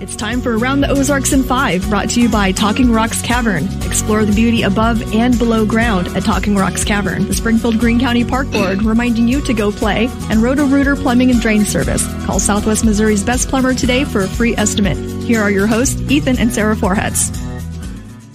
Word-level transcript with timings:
It's 0.00 0.16
time 0.16 0.40
for 0.40 0.56
Around 0.56 0.80
the 0.80 0.88
Ozarks 0.88 1.34
in 1.34 1.42
5, 1.42 1.90
brought 1.90 2.08
to 2.10 2.22
you 2.22 2.30
by 2.30 2.52
Talking 2.52 2.90
Rocks 2.90 3.20
Cavern. 3.20 3.68
Explore 3.82 4.24
the 4.24 4.32
beauty 4.32 4.62
above 4.62 5.12
and 5.14 5.38
below 5.38 5.66
ground 5.66 6.08
at 6.16 6.24
Talking 6.24 6.56
Rocks 6.56 6.84
Cavern. 6.84 7.28
The 7.28 7.34
Springfield 7.34 7.78
Greene 7.78 8.00
County 8.00 8.24
Park 8.24 8.50
Board 8.50 8.82
reminding 8.84 9.28
you 9.28 9.42
to 9.42 9.52
go 9.52 9.70
play, 9.70 10.08
and 10.30 10.42
Roto 10.42 10.64
Rooter 10.64 10.96
Plumbing 10.96 11.30
and 11.30 11.38
Drain 11.38 11.66
Service. 11.66 12.02
Call 12.24 12.40
Southwest 12.40 12.82
Missouri's 12.82 13.22
best 13.22 13.50
plumber 13.50 13.74
today 13.74 14.04
for 14.04 14.22
a 14.22 14.26
free 14.26 14.56
estimate. 14.56 14.96
Here 15.24 15.42
are 15.42 15.50
your 15.50 15.66
hosts, 15.66 16.00
Ethan 16.10 16.38
and 16.38 16.50
Sarah 16.50 16.76
Forhetz. 16.76 17.36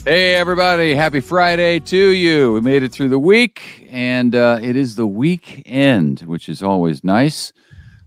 Hey, 0.03 0.35
everybody. 0.35 0.93
Happy 0.93 1.19
Friday 1.19 1.79
to 1.79 1.97
you. 1.97 2.53
We 2.53 2.61
made 2.61 2.83
it 2.83 2.91
through 2.91 3.09
the 3.09 3.17
week, 3.17 3.87
and 3.89 4.35
uh, 4.35 4.59
it 4.61 4.75
is 4.75 4.97
the 4.97 5.07
weekend, 5.07 6.19
which 6.19 6.47
is 6.47 6.61
always 6.61 7.03
nice. 7.03 7.51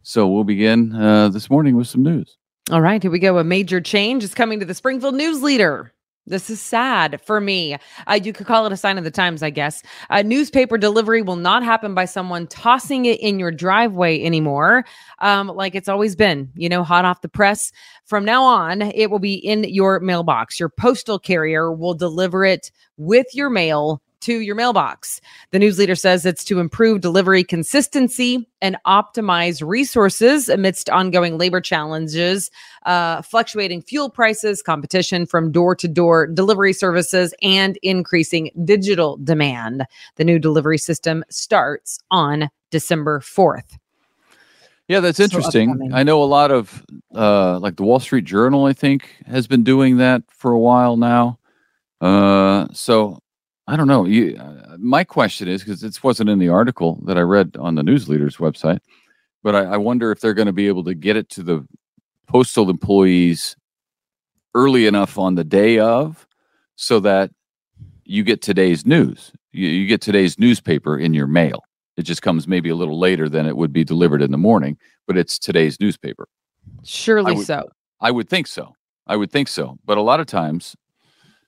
So 0.04 0.28
we'll 0.28 0.44
begin 0.44 0.94
uh, 0.94 1.30
this 1.30 1.50
morning 1.50 1.76
with 1.76 1.88
some 1.88 2.04
news. 2.04 2.37
All 2.70 2.82
right, 2.82 3.02
here 3.02 3.10
we 3.10 3.18
go. 3.18 3.38
A 3.38 3.44
major 3.44 3.80
change 3.80 4.22
is 4.22 4.34
coming 4.34 4.60
to 4.60 4.66
the 4.66 4.74
Springfield 4.74 5.14
News 5.14 5.42
Leader. 5.42 5.90
This 6.26 6.50
is 6.50 6.60
sad 6.60 7.18
for 7.24 7.40
me. 7.40 7.78
Uh, 8.06 8.20
you 8.22 8.34
could 8.34 8.46
call 8.46 8.66
it 8.66 8.72
a 8.72 8.76
sign 8.76 8.98
of 8.98 9.04
the 9.04 9.10
times, 9.10 9.42
I 9.42 9.48
guess. 9.48 9.82
A 10.10 10.22
newspaper 10.22 10.76
delivery 10.76 11.22
will 11.22 11.36
not 11.36 11.62
happen 11.62 11.94
by 11.94 12.04
someone 12.04 12.46
tossing 12.46 13.06
it 13.06 13.18
in 13.20 13.38
your 13.38 13.50
driveway 13.50 14.22
anymore, 14.22 14.84
um, 15.20 15.48
like 15.48 15.74
it's 15.74 15.88
always 15.88 16.14
been, 16.14 16.50
you 16.56 16.68
know, 16.68 16.84
hot 16.84 17.06
off 17.06 17.22
the 17.22 17.28
press. 17.30 17.72
From 18.04 18.26
now 18.26 18.42
on, 18.42 18.82
it 18.82 19.10
will 19.10 19.18
be 19.18 19.36
in 19.36 19.64
your 19.64 19.98
mailbox. 20.00 20.60
Your 20.60 20.68
postal 20.68 21.18
carrier 21.18 21.72
will 21.72 21.94
deliver 21.94 22.44
it 22.44 22.70
with 22.98 23.28
your 23.32 23.48
mail 23.48 24.02
to 24.20 24.40
your 24.40 24.54
mailbox. 24.54 25.20
The 25.50 25.58
news 25.58 25.78
leader 25.78 25.94
says 25.94 26.26
it's 26.26 26.44
to 26.44 26.60
improve 26.60 27.00
delivery 27.00 27.44
consistency 27.44 28.48
and 28.60 28.76
optimize 28.86 29.66
resources 29.66 30.48
amidst 30.48 30.90
ongoing 30.90 31.38
labor 31.38 31.60
challenges, 31.60 32.50
uh, 32.86 33.22
fluctuating 33.22 33.82
fuel 33.82 34.10
prices, 34.10 34.62
competition 34.62 35.26
from 35.26 35.52
door 35.52 35.74
to 35.76 35.88
door 35.88 36.26
delivery 36.26 36.72
services, 36.72 37.34
and 37.42 37.78
increasing 37.82 38.50
digital 38.64 39.16
demand. 39.18 39.86
The 40.16 40.24
new 40.24 40.38
delivery 40.38 40.78
system 40.78 41.24
starts 41.30 41.98
on 42.10 42.50
December 42.70 43.20
4th. 43.20 43.78
Yeah, 44.88 45.00
that's 45.00 45.20
interesting. 45.20 45.90
So 45.90 45.94
I 45.96 46.02
know 46.02 46.22
a 46.22 46.24
lot 46.24 46.50
of, 46.50 46.82
uh, 47.14 47.58
like 47.58 47.76
the 47.76 47.82
Wall 47.82 48.00
Street 48.00 48.24
Journal, 48.24 48.64
I 48.64 48.72
think, 48.72 49.16
has 49.26 49.46
been 49.46 49.62
doing 49.62 49.98
that 49.98 50.22
for 50.30 50.50
a 50.50 50.58
while 50.58 50.96
now. 50.96 51.38
Uh, 52.00 52.68
so 52.72 53.18
I 53.68 53.76
don't 53.76 53.86
know. 53.86 54.06
You, 54.06 54.34
uh, 54.38 54.78
my 54.78 55.04
question 55.04 55.46
is 55.46 55.62
because 55.62 55.82
this 55.82 56.02
wasn't 56.02 56.30
in 56.30 56.38
the 56.38 56.48
article 56.48 57.02
that 57.04 57.18
I 57.18 57.20
read 57.20 57.54
on 57.58 57.74
the 57.74 57.82
news 57.82 58.08
leaders 58.08 58.38
website, 58.38 58.80
but 59.42 59.54
I, 59.54 59.64
I 59.64 59.76
wonder 59.76 60.10
if 60.10 60.20
they're 60.20 60.32
going 60.32 60.46
to 60.46 60.54
be 60.54 60.68
able 60.68 60.84
to 60.84 60.94
get 60.94 61.16
it 61.16 61.28
to 61.30 61.42
the 61.42 61.68
postal 62.26 62.70
employees 62.70 63.56
early 64.54 64.86
enough 64.86 65.18
on 65.18 65.34
the 65.34 65.44
day 65.44 65.78
of, 65.78 66.26
so 66.76 66.98
that 67.00 67.30
you 68.04 68.22
get 68.22 68.40
today's 68.40 68.86
news. 68.86 69.32
You, 69.52 69.68
you 69.68 69.86
get 69.86 70.00
today's 70.00 70.38
newspaper 70.38 70.98
in 70.98 71.12
your 71.12 71.26
mail. 71.26 71.62
It 71.98 72.04
just 72.04 72.22
comes 72.22 72.48
maybe 72.48 72.70
a 72.70 72.74
little 72.74 72.98
later 72.98 73.28
than 73.28 73.44
it 73.44 73.56
would 73.58 73.72
be 73.72 73.84
delivered 73.84 74.22
in 74.22 74.30
the 74.30 74.38
morning, 74.38 74.78
but 75.06 75.18
it's 75.18 75.38
today's 75.38 75.78
newspaper. 75.78 76.26
Surely 76.84 77.32
I 77.32 77.36
would, 77.36 77.46
so. 77.46 77.68
I 78.00 78.10
would 78.12 78.30
think 78.30 78.46
so. 78.46 78.74
I 79.06 79.16
would 79.16 79.30
think 79.30 79.48
so. 79.48 79.76
But 79.84 79.98
a 79.98 80.02
lot 80.02 80.20
of 80.20 80.26
times, 80.26 80.74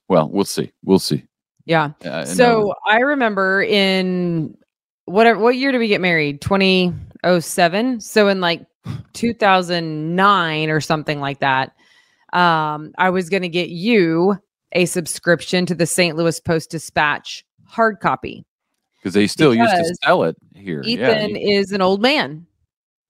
well, 0.07 0.29
we'll 0.29 0.45
see. 0.45 0.73
We'll 0.85 0.99
see. 0.99 1.25
Yeah. 1.71 1.93
Uh, 2.05 2.25
so 2.25 2.75
I 2.85 2.99
remember 2.99 3.63
in 3.63 4.57
whatever 5.05 5.39
what 5.39 5.55
year 5.55 5.71
did 5.71 5.79
we 5.79 5.87
get 5.87 6.01
married? 6.01 6.41
2007. 6.41 8.01
So 8.01 8.27
in 8.27 8.41
like 8.41 8.67
2009 9.13 10.71
or 10.71 10.81
something 10.81 11.21
like 11.21 11.39
that. 11.39 11.77
Um, 12.33 12.93
I 12.99 13.11
was 13.11 13.29
going 13.29 13.43
to 13.43 13.49
get 13.49 13.69
you 13.69 14.37
a 14.73 14.85
subscription 14.87 15.65
to 15.67 15.77
the 15.77 15.87
St. 15.87 16.17
Louis 16.17 16.41
Post 16.41 16.73
Dispatch 16.73 17.45
hard 17.67 18.01
copy 18.01 18.45
because 19.01 19.15
they 19.15 19.29
still 19.29 19.53
because 19.53 19.73
used 19.73 19.91
to 19.91 20.07
sell 20.07 20.25
it 20.25 20.35
here. 20.57 20.83
Ethan 20.85 21.37
yeah. 21.37 21.59
is 21.59 21.71
an 21.71 21.83
old 21.83 22.03
man. 22.03 22.47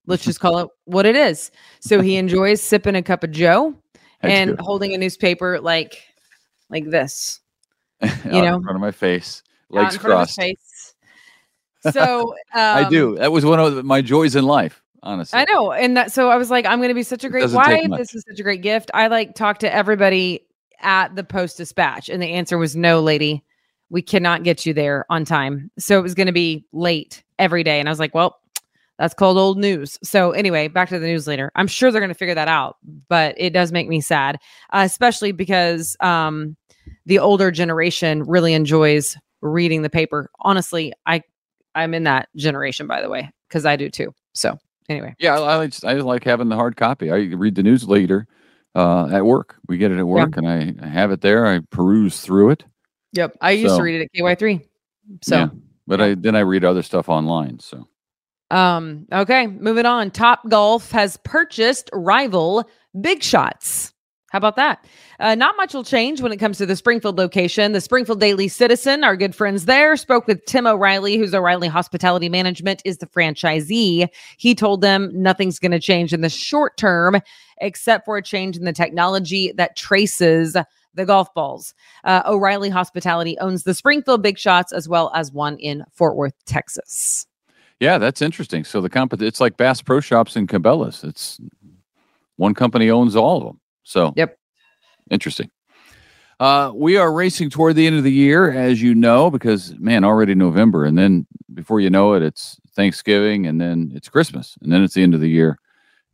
Let's 0.06 0.24
just 0.24 0.40
call 0.40 0.58
it 0.58 0.68
what 0.84 1.06
it 1.06 1.16
is. 1.16 1.50
So 1.80 2.02
he 2.02 2.16
enjoys 2.18 2.60
sipping 2.60 2.94
a 2.94 3.02
cup 3.02 3.24
of 3.24 3.30
Joe 3.30 3.74
and 4.20 4.50
good. 4.50 4.60
holding 4.60 4.92
a 4.92 4.98
newspaper 4.98 5.60
like 5.60 6.02
like 6.68 6.90
this. 6.90 7.40
you 8.24 8.42
know, 8.42 8.56
in 8.56 8.62
front 8.62 8.76
of 8.76 8.80
my 8.80 8.90
face, 8.90 9.42
legs 9.68 9.98
crossed. 9.98 10.36
Face. 10.36 10.58
So 11.92 12.34
um, 12.52 12.76
I 12.76 12.86
do. 12.90 13.16
That 13.16 13.32
was 13.32 13.42
one 13.42 13.58
of 13.58 13.86
my 13.86 14.02
joys 14.02 14.36
in 14.36 14.44
life. 14.44 14.82
Honestly, 15.02 15.38
I 15.38 15.46
know, 15.50 15.72
and 15.72 15.96
that 15.96 16.12
so 16.12 16.28
I 16.28 16.36
was 16.36 16.50
like, 16.50 16.66
I'm 16.66 16.78
going 16.78 16.90
to 16.90 16.94
be 16.94 17.02
such 17.02 17.24
a 17.24 17.30
great. 17.30 17.48
Why 17.48 17.86
this 17.96 18.14
is 18.14 18.22
such 18.28 18.38
a 18.38 18.42
great 18.42 18.60
gift? 18.60 18.90
I 18.92 19.06
like 19.06 19.34
talked 19.34 19.62
to 19.62 19.74
everybody 19.74 20.46
at 20.80 21.16
the 21.16 21.24
Post 21.24 21.56
Dispatch, 21.56 22.10
and 22.10 22.22
the 22.22 22.32
answer 22.32 22.58
was 22.58 22.76
no, 22.76 23.00
lady. 23.00 23.42
We 23.88 24.02
cannot 24.02 24.42
get 24.42 24.66
you 24.66 24.74
there 24.74 25.06
on 25.08 25.24
time. 25.24 25.70
So 25.78 25.98
it 25.98 26.02
was 26.02 26.14
going 26.14 26.26
to 26.26 26.32
be 26.32 26.66
late 26.72 27.24
every 27.38 27.64
day. 27.64 27.80
And 27.80 27.88
I 27.88 27.92
was 27.92 27.98
like, 27.98 28.14
well, 28.14 28.40
that's 29.00 29.14
called 29.14 29.38
old 29.38 29.58
news. 29.58 29.98
So 30.02 30.32
anyway, 30.32 30.68
back 30.68 30.90
to 30.90 30.98
the 30.98 31.06
News 31.06 31.26
Leader. 31.26 31.50
I'm 31.56 31.66
sure 31.66 31.90
they're 31.90 32.02
going 32.02 32.10
to 32.10 32.14
figure 32.14 32.34
that 32.34 32.48
out, 32.48 32.76
but 33.08 33.34
it 33.38 33.54
does 33.54 33.72
make 33.72 33.88
me 33.88 34.02
sad, 34.02 34.36
uh, 34.74 34.82
especially 34.84 35.32
because 35.32 35.96
um, 36.00 36.54
the 37.10 37.18
older 37.18 37.50
generation 37.50 38.22
really 38.22 38.54
enjoys 38.54 39.18
reading 39.42 39.82
the 39.82 39.90
paper. 39.90 40.30
Honestly, 40.38 40.92
I 41.06 41.22
I'm 41.74 41.92
in 41.92 42.04
that 42.04 42.28
generation, 42.36 42.86
by 42.86 43.02
the 43.02 43.08
way, 43.08 43.28
because 43.48 43.66
I 43.66 43.74
do 43.74 43.90
too. 43.90 44.14
So 44.32 44.56
anyway, 44.88 45.16
yeah, 45.18 45.38
I, 45.38 45.62
I, 45.62 45.66
just, 45.66 45.84
I 45.84 45.94
like 45.94 46.22
having 46.22 46.48
the 46.48 46.54
hard 46.54 46.76
copy. 46.76 47.10
I 47.10 47.16
read 47.16 47.56
the 47.56 47.64
News 47.64 47.88
Leader 47.88 48.28
uh, 48.76 49.08
at 49.08 49.26
work. 49.26 49.56
We 49.66 49.76
get 49.76 49.90
it 49.90 49.98
at 49.98 50.06
work, 50.06 50.36
yeah. 50.36 50.38
and 50.38 50.48
I, 50.48 50.86
I, 50.86 50.88
have 50.88 51.10
it 51.10 51.20
there. 51.20 51.46
I 51.46 51.58
peruse 51.70 52.20
through 52.20 52.50
it. 52.50 52.64
Yep, 53.14 53.36
I 53.40 53.50
used 53.50 53.72
so, 53.72 53.78
to 53.78 53.82
read 53.82 54.00
it 54.00 54.04
at 54.04 54.12
KY 54.12 54.34
three. 54.36 54.60
So, 55.22 55.36
yeah, 55.36 55.48
but 55.88 56.00
I 56.00 56.14
then 56.14 56.36
I 56.36 56.40
read 56.40 56.64
other 56.64 56.84
stuff 56.84 57.08
online. 57.08 57.58
So, 57.58 57.88
um, 58.52 59.08
okay, 59.12 59.48
moving 59.48 59.84
on. 59.84 60.12
Top 60.12 60.48
Golf 60.48 60.92
has 60.92 61.16
purchased 61.24 61.90
rival 61.92 62.70
Big 63.00 63.24
Shots. 63.24 63.94
How 64.30 64.38
about 64.38 64.54
that? 64.56 64.86
Uh, 65.18 65.34
not 65.34 65.56
much 65.56 65.74
will 65.74 65.82
change 65.82 66.20
when 66.22 66.30
it 66.30 66.36
comes 66.36 66.56
to 66.58 66.66
the 66.66 66.76
Springfield 66.76 67.18
location. 67.18 67.72
The 67.72 67.80
Springfield 67.80 68.20
Daily 68.20 68.46
Citizen, 68.46 69.02
our 69.02 69.16
good 69.16 69.34
friends 69.34 69.64
there, 69.64 69.96
spoke 69.96 70.28
with 70.28 70.44
Tim 70.46 70.68
O'Reilly, 70.68 71.16
who's 71.16 71.34
O'Reilly 71.34 71.66
Hospitality 71.66 72.28
Management, 72.28 72.80
is 72.84 72.98
the 72.98 73.06
franchisee. 73.06 74.08
He 74.38 74.54
told 74.54 74.82
them 74.82 75.10
nothing's 75.12 75.58
going 75.58 75.72
to 75.72 75.80
change 75.80 76.12
in 76.12 76.20
the 76.20 76.28
short 76.28 76.76
term, 76.76 77.20
except 77.60 78.04
for 78.04 78.16
a 78.16 78.22
change 78.22 78.56
in 78.56 78.64
the 78.64 78.72
technology 78.72 79.52
that 79.56 79.76
traces 79.76 80.56
the 80.94 81.04
golf 81.04 81.34
balls. 81.34 81.74
Uh, 82.04 82.22
O'Reilly 82.24 82.70
Hospitality 82.70 83.36
owns 83.38 83.64
the 83.64 83.74
Springfield 83.74 84.22
Big 84.22 84.38
Shots 84.38 84.72
as 84.72 84.88
well 84.88 85.10
as 85.12 85.32
one 85.32 85.58
in 85.58 85.84
Fort 85.92 86.14
Worth, 86.14 86.34
Texas. 86.46 87.26
Yeah, 87.80 87.98
that's 87.98 88.22
interesting. 88.22 88.62
So 88.62 88.80
the 88.80 88.90
comp 88.90 89.20
it's 89.20 89.40
like 89.40 89.56
Bass 89.56 89.82
Pro 89.82 89.98
Shops 89.98 90.36
and 90.36 90.48
Cabela's. 90.48 91.02
It's 91.02 91.40
one 92.36 92.54
company 92.54 92.90
owns 92.90 93.16
all 93.16 93.38
of 93.38 93.44
them. 93.44 93.60
So, 93.90 94.12
yep, 94.14 94.38
interesting. 95.10 95.50
Uh, 96.38 96.70
we 96.72 96.96
are 96.96 97.12
racing 97.12 97.50
toward 97.50 97.74
the 97.74 97.88
end 97.88 97.96
of 97.96 98.04
the 98.04 98.12
year, 98.12 98.48
as 98.52 98.80
you 98.80 98.94
know, 98.94 99.32
because 99.32 99.74
man, 99.80 100.04
already 100.04 100.36
November, 100.36 100.84
and 100.84 100.96
then 100.96 101.26
before 101.52 101.80
you 101.80 101.90
know 101.90 102.14
it, 102.14 102.22
it's 102.22 102.60
Thanksgiving, 102.76 103.48
and 103.48 103.60
then 103.60 103.90
it's 103.92 104.08
Christmas, 104.08 104.56
and 104.62 104.72
then 104.72 104.84
it's 104.84 104.94
the 104.94 105.02
end 105.02 105.12
of 105.12 105.20
the 105.20 105.28
year, 105.28 105.58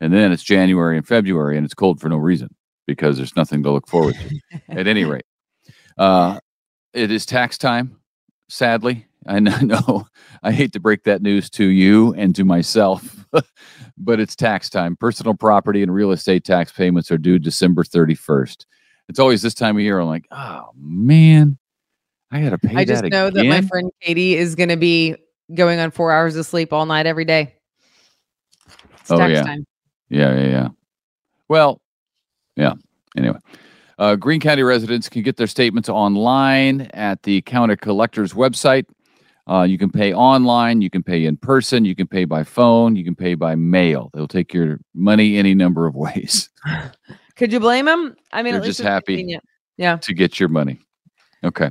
and 0.01 0.11
then 0.11 0.33
it's 0.33 0.43
January 0.43 0.97
and 0.97 1.07
February, 1.07 1.59
and 1.59 1.67
it's 1.67 1.75
cold 1.75 2.01
for 2.01 2.09
no 2.09 2.17
reason 2.17 2.49
because 2.87 3.19
there's 3.19 3.37
nothing 3.37 3.63
to 3.63 3.71
look 3.71 3.87
forward 3.89 4.15
to. 4.15 4.61
At 4.71 4.87
any 4.87 5.05
rate, 5.05 5.27
uh, 5.99 6.41
it 6.95 7.11
is 7.11 7.27
tax 7.27 7.59
time. 7.59 7.99
Sadly, 8.49 9.07
I 9.27 9.39
know 9.39 10.07
I 10.43 10.53
hate 10.53 10.73
to 10.73 10.81
break 10.81 11.03
that 11.03 11.21
news 11.21 11.51
to 11.51 11.67
you 11.67 12.15
and 12.15 12.35
to 12.37 12.45
myself, 12.47 13.26
but 13.99 14.21
it's 14.21 14.37
tax 14.37 14.71
time. 14.71 14.97
Personal 14.97 15.35
property 15.35 15.83
and 15.83 15.93
real 15.93 16.13
estate 16.13 16.45
tax 16.45 16.73
payments 16.73 17.11
are 17.11 17.19
due 17.19 17.39
December 17.39 17.83
31st. 17.83 18.67
It's 19.09 19.19
always 19.19 19.43
this 19.43 19.55
time 19.55 19.77
of 19.77 19.83
year. 19.83 20.01
I'm 20.01 20.09
like, 20.09 20.27
oh 20.31 20.71
man, 20.77 21.59
I 22.31 22.43
got 22.43 22.51
to 22.51 22.59
pay. 22.59 22.77
I 22.77 22.85
just 22.85 23.05
know 23.05 23.29
again? 23.29 23.49
that 23.49 23.63
my 23.63 23.67
friend 23.67 23.91
Katie 24.01 24.35
is 24.35 24.55
going 24.55 24.69
to 24.69 24.77
be 24.77 25.17
going 25.55 25.79
on 25.79 25.91
four 25.91 26.13
hours 26.13 26.37
of 26.37 26.45
sleep 26.45 26.73
all 26.73 26.87
night 26.87 27.07
every 27.07 27.25
day. 27.25 27.55
It's 29.01 29.11
oh 29.11 29.25
yeah. 29.27 29.43
Time. 29.43 29.67
yeah, 30.09 30.35
yeah, 30.35 30.47
yeah. 30.49 30.69
Well, 31.49 31.81
yeah. 32.57 32.75
Anyway. 33.17 33.39
Uh, 33.99 34.15
Greene 34.15 34.41
County 34.41 34.63
residents 34.63 35.09
can 35.09 35.23
get 35.23 35.37
their 35.37 35.47
statements 35.47 35.89
online 35.89 36.83
at 36.93 37.23
the 37.23 37.41
county 37.43 37.77
collector's 37.77 38.35
website. 38.35 38.85
Uh, 39.49 39.63
you 39.63 39.79
can 39.79 39.91
pay 39.91 40.13
online, 40.13 40.83
you 40.83 40.91
can 40.91 41.03
pay 41.03 41.25
in 41.25 41.37
person, 41.37 41.85
you 41.85 41.95
can 41.95 42.07
pay 42.07 42.25
by 42.25 42.43
phone, 42.43 42.97
you 42.97 43.05
can 43.05 43.15
pay 43.15 43.35
by 43.35 43.55
mail. 43.55 44.11
They'll 44.13 44.27
take 44.27 44.53
your 44.53 44.81
money 44.93 45.37
any 45.37 45.55
number 45.55 45.87
of 45.87 45.95
ways. 46.07 46.51
Could 47.37 47.53
you 47.53 47.61
blame 47.61 47.85
them? 47.85 48.17
I 48.33 48.43
mean, 48.43 48.55
they're 48.55 48.63
just 48.63 48.81
happy 48.81 49.39
yeah. 49.77 49.97
to 49.97 50.15
get 50.15 50.41
your 50.41 50.49
money. 50.49 50.81
Okay, 51.45 51.71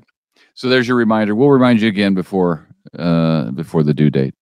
so 0.54 0.70
there's 0.70 0.88
your 0.88 0.96
reminder. 0.96 1.36
We'll 1.36 1.50
remind 1.50 1.82
you 1.82 1.90
again 1.90 2.14
before 2.14 2.68
uh, 2.98 3.52
before 3.52 3.84
the 3.84 3.94
due 3.94 4.10
date. 4.10 4.36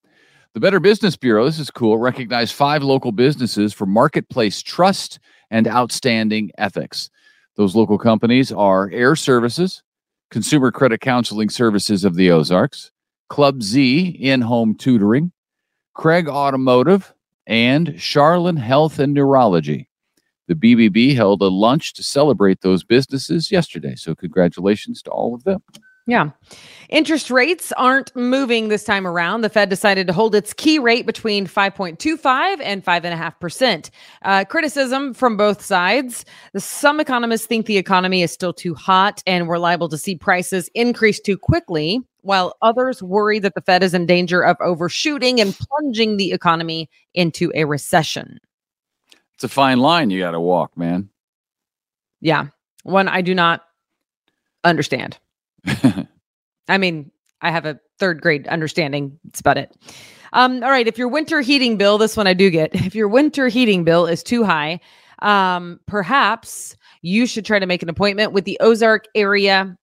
The 0.54 0.60
Better 0.60 0.80
Business 0.80 1.16
Bureau, 1.16 1.46
this 1.46 1.58
is 1.58 1.72
cool, 1.72 1.98
recognized 1.98 2.54
five 2.54 2.84
local 2.84 3.12
businesses 3.12 3.74
for 3.74 3.88
marketplace 3.88 4.62
trust 4.62 5.18
and 5.50 5.68
outstanding 5.68 6.52
ethics. 6.60 7.10
Those 7.56 7.76
local 7.76 7.98
companies 7.98 8.52
are 8.52 8.92
Air 8.92 9.16
Services, 9.16 9.82
Consumer 10.30 10.72
Credit 10.72 11.02
Counseling 11.02 11.50
Services 11.50 12.06
of 12.06 12.14
the 12.14 12.30
Ozarks, 12.30 12.92
Club 13.34 13.64
Z 13.64 14.16
in 14.20 14.42
home 14.42 14.76
tutoring, 14.76 15.32
Craig 15.96 16.30
Automotive, 16.30 17.16
and 17.48 17.88
Charlin 17.98 18.60
Health 18.60 19.00
and 19.00 19.12
Neurology. 19.12 19.90
The 20.48 20.54
BBB 20.54 21.16
held 21.16 21.42
a 21.42 21.48
lunch 21.48 21.96
to 21.96 22.04
celebrate 22.04 22.62
those 22.62 22.84
businesses 22.84 23.52
yesterday. 23.52 23.96
So, 23.96 24.14
congratulations 24.14 25.02
to 25.02 25.10
all 25.10 25.34
of 25.34 25.46
them. 25.46 25.64
Yeah. 26.06 26.30
Interest 26.90 27.32
rates 27.32 27.72
aren't 27.72 28.16
moving 28.16 28.68
this 28.68 28.84
time 28.84 29.08
around. 29.08 29.42
The 29.42 29.50
Fed 29.50 29.68
decided 29.68 30.06
to 30.06 30.14
hold 30.14 30.36
its 30.36 30.54
key 30.54 30.78
rate 30.78 31.08
between 31.08 31.48
5.25 31.48 32.60
and 32.62 32.86
5.5%. 32.86 33.90
Uh, 34.22 34.46
criticism 34.46 35.12
from 35.12 35.38
both 35.38 35.60
sides. 35.64 36.24
Some 36.56 37.00
economists 37.00 37.48
think 37.48 37.66
the 37.66 37.78
economy 37.78 38.22
is 38.22 38.32
still 38.32 38.54
too 38.54 38.76
hot 38.76 39.24
and 39.26 39.48
we're 39.48 39.58
liable 39.58 39.90
to 39.90 39.98
see 39.98 40.16
prices 40.16 40.70
increase 40.76 41.20
too 41.20 41.38
quickly, 41.38 42.02
while 42.24 42.58
others 42.62 43.04
worry 43.04 43.38
that 43.40 43.54
the 43.54 43.62
Fed 43.62 43.84
is 43.84 43.94
in 43.94 44.06
danger 44.06 44.42
of 44.44 44.58
overshooting 44.60 45.40
and 45.40 45.56
plunging 45.56 46.18
the 46.18 46.32
economy 46.32 46.90
into 47.14 47.52
a 47.54 47.66
recession. 47.66 48.40
It's 49.36 49.44
a 49.44 49.50
fine 49.50 49.80
line 49.80 50.10
you 50.10 50.20
got 50.20 50.32
to 50.32 50.40
walk, 50.40 50.76
man. 50.78 51.10
Yeah. 52.22 52.48
One 52.84 53.08
I 53.08 53.22
do 53.22 53.36
not 53.36 53.64
understand. 54.64 55.18
I 56.68 56.78
mean, 56.78 57.12
I 57.42 57.52
have 57.52 57.66
a 57.66 57.80
third 58.00 58.22
grade 58.22 58.48
understanding. 58.48 59.20
It's 59.28 59.42
about 59.42 59.58
it. 59.58 59.76
Um, 60.32 60.64
all 60.64 60.72
right. 60.72 60.88
If 60.88 60.98
your 60.98 61.10
winter 61.10 61.42
heating 61.42 61.78
bill, 61.78 61.98
this 61.98 62.18
one 62.18 62.28
I 62.28 62.34
do 62.34 62.50
get, 62.50 62.74
if 62.86 62.96
your 62.96 63.08
winter 63.08 63.50
heating 63.50 63.84
bill 63.84 64.08
is 64.08 64.24
too 64.24 64.44
high, 64.44 64.80
um, 65.20 65.80
perhaps 65.88 66.76
you 67.02 67.26
should 67.26 67.46
try 67.46 67.60
to 67.60 67.66
make 67.66 67.84
an 67.84 67.90
appointment 67.90 68.32
with 68.32 68.46
the 68.46 68.58
Ozark 68.62 69.08
Area 69.14 69.78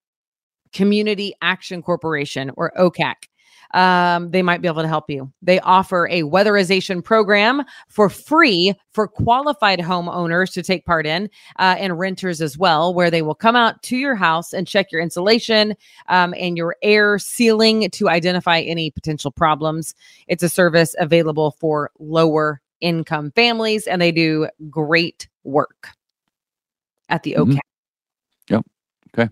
Community 0.72 1.34
Action 1.42 1.82
Corporation 1.82 2.50
or 2.56 2.72
OCAC 2.78 3.14
um, 3.72 4.30
they 4.30 4.42
might 4.42 4.62
be 4.62 4.68
able 4.68 4.82
to 4.82 4.88
help 4.88 5.08
you. 5.08 5.32
They 5.42 5.60
offer 5.60 6.08
a 6.08 6.22
weatherization 6.22 7.04
program 7.04 7.62
for 7.88 8.08
free 8.08 8.74
for 8.92 9.06
qualified 9.06 9.78
homeowners 9.78 10.52
to 10.54 10.62
take 10.62 10.84
part 10.84 11.06
in 11.06 11.30
uh, 11.58 11.76
and 11.78 11.98
renters 11.98 12.40
as 12.40 12.58
well, 12.58 12.92
where 12.92 13.10
they 13.10 13.22
will 13.22 13.34
come 13.34 13.56
out 13.56 13.82
to 13.84 13.96
your 13.96 14.16
house 14.16 14.52
and 14.52 14.66
check 14.66 14.90
your 14.90 15.00
insulation 15.00 15.74
um, 16.08 16.34
and 16.36 16.56
your 16.56 16.76
air 16.82 17.18
sealing 17.18 17.88
to 17.90 18.08
identify 18.08 18.60
any 18.60 18.90
potential 18.90 19.30
problems. 19.30 19.94
It's 20.26 20.42
a 20.42 20.48
service 20.48 20.94
available 20.98 21.52
for 21.60 21.90
lower 21.98 22.60
income 22.80 23.30
families, 23.32 23.86
and 23.86 24.00
they 24.00 24.10
do 24.10 24.48
great 24.68 25.28
work 25.44 25.90
at 27.08 27.22
the 27.22 27.36
OCAC. 27.38 27.46
Mm-hmm. 27.46 27.58
Yep. 28.54 28.66
Okay 29.16 29.28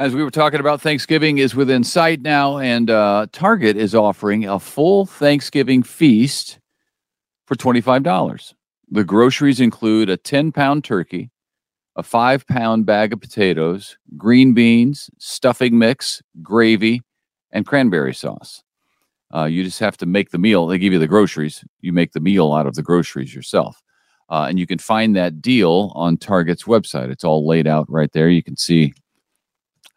as 0.00 0.14
we 0.14 0.24
were 0.24 0.30
talking 0.30 0.60
about, 0.60 0.80
Thanksgiving 0.80 1.36
is 1.36 1.54
within 1.54 1.84
sight 1.84 2.22
now, 2.22 2.56
and 2.56 2.88
uh, 2.88 3.26
Target 3.32 3.76
is 3.76 3.94
offering 3.94 4.46
a 4.46 4.58
full 4.58 5.04
Thanksgiving 5.04 5.82
feast 5.82 6.58
for 7.44 7.54
$25. 7.54 8.54
The 8.90 9.04
groceries 9.04 9.60
include 9.60 10.08
a 10.08 10.16
10 10.16 10.52
pound 10.52 10.84
turkey, 10.84 11.30
a 11.96 12.02
five 12.02 12.46
pound 12.46 12.86
bag 12.86 13.12
of 13.12 13.20
potatoes, 13.20 13.98
green 14.16 14.54
beans, 14.54 15.10
stuffing 15.18 15.78
mix, 15.78 16.22
gravy, 16.40 17.02
and 17.52 17.66
cranberry 17.66 18.14
sauce. 18.14 18.62
Uh, 19.34 19.44
you 19.44 19.62
just 19.62 19.80
have 19.80 19.98
to 19.98 20.06
make 20.06 20.30
the 20.30 20.38
meal. 20.38 20.66
They 20.66 20.78
give 20.78 20.94
you 20.94 20.98
the 20.98 21.08
groceries. 21.08 21.62
You 21.82 21.92
make 21.92 22.12
the 22.12 22.20
meal 22.20 22.54
out 22.54 22.66
of 22.66 22.74
the 22.74 22.82
groceries 22.82 23.34
yourself. 23.34 23.82
Uh, 24.30 24.46
and 24.48 24.58
you 24.58 24.66
can 24.66 24.78
find 24.78 25.14
that 25.14 25.42
deal 25.42 25.92
on 25.94 26.16
Target's 26.16 26.64
website. 26.64 27.10
It's 27.10 27.24
all 27.24 27.46
laid 27.46 27.66
out 27.66 27.84
right 27.90 28.10
there. 28.12 28.30
You 28.30 28.42
can 28.42 28.56
see 28.56 28.94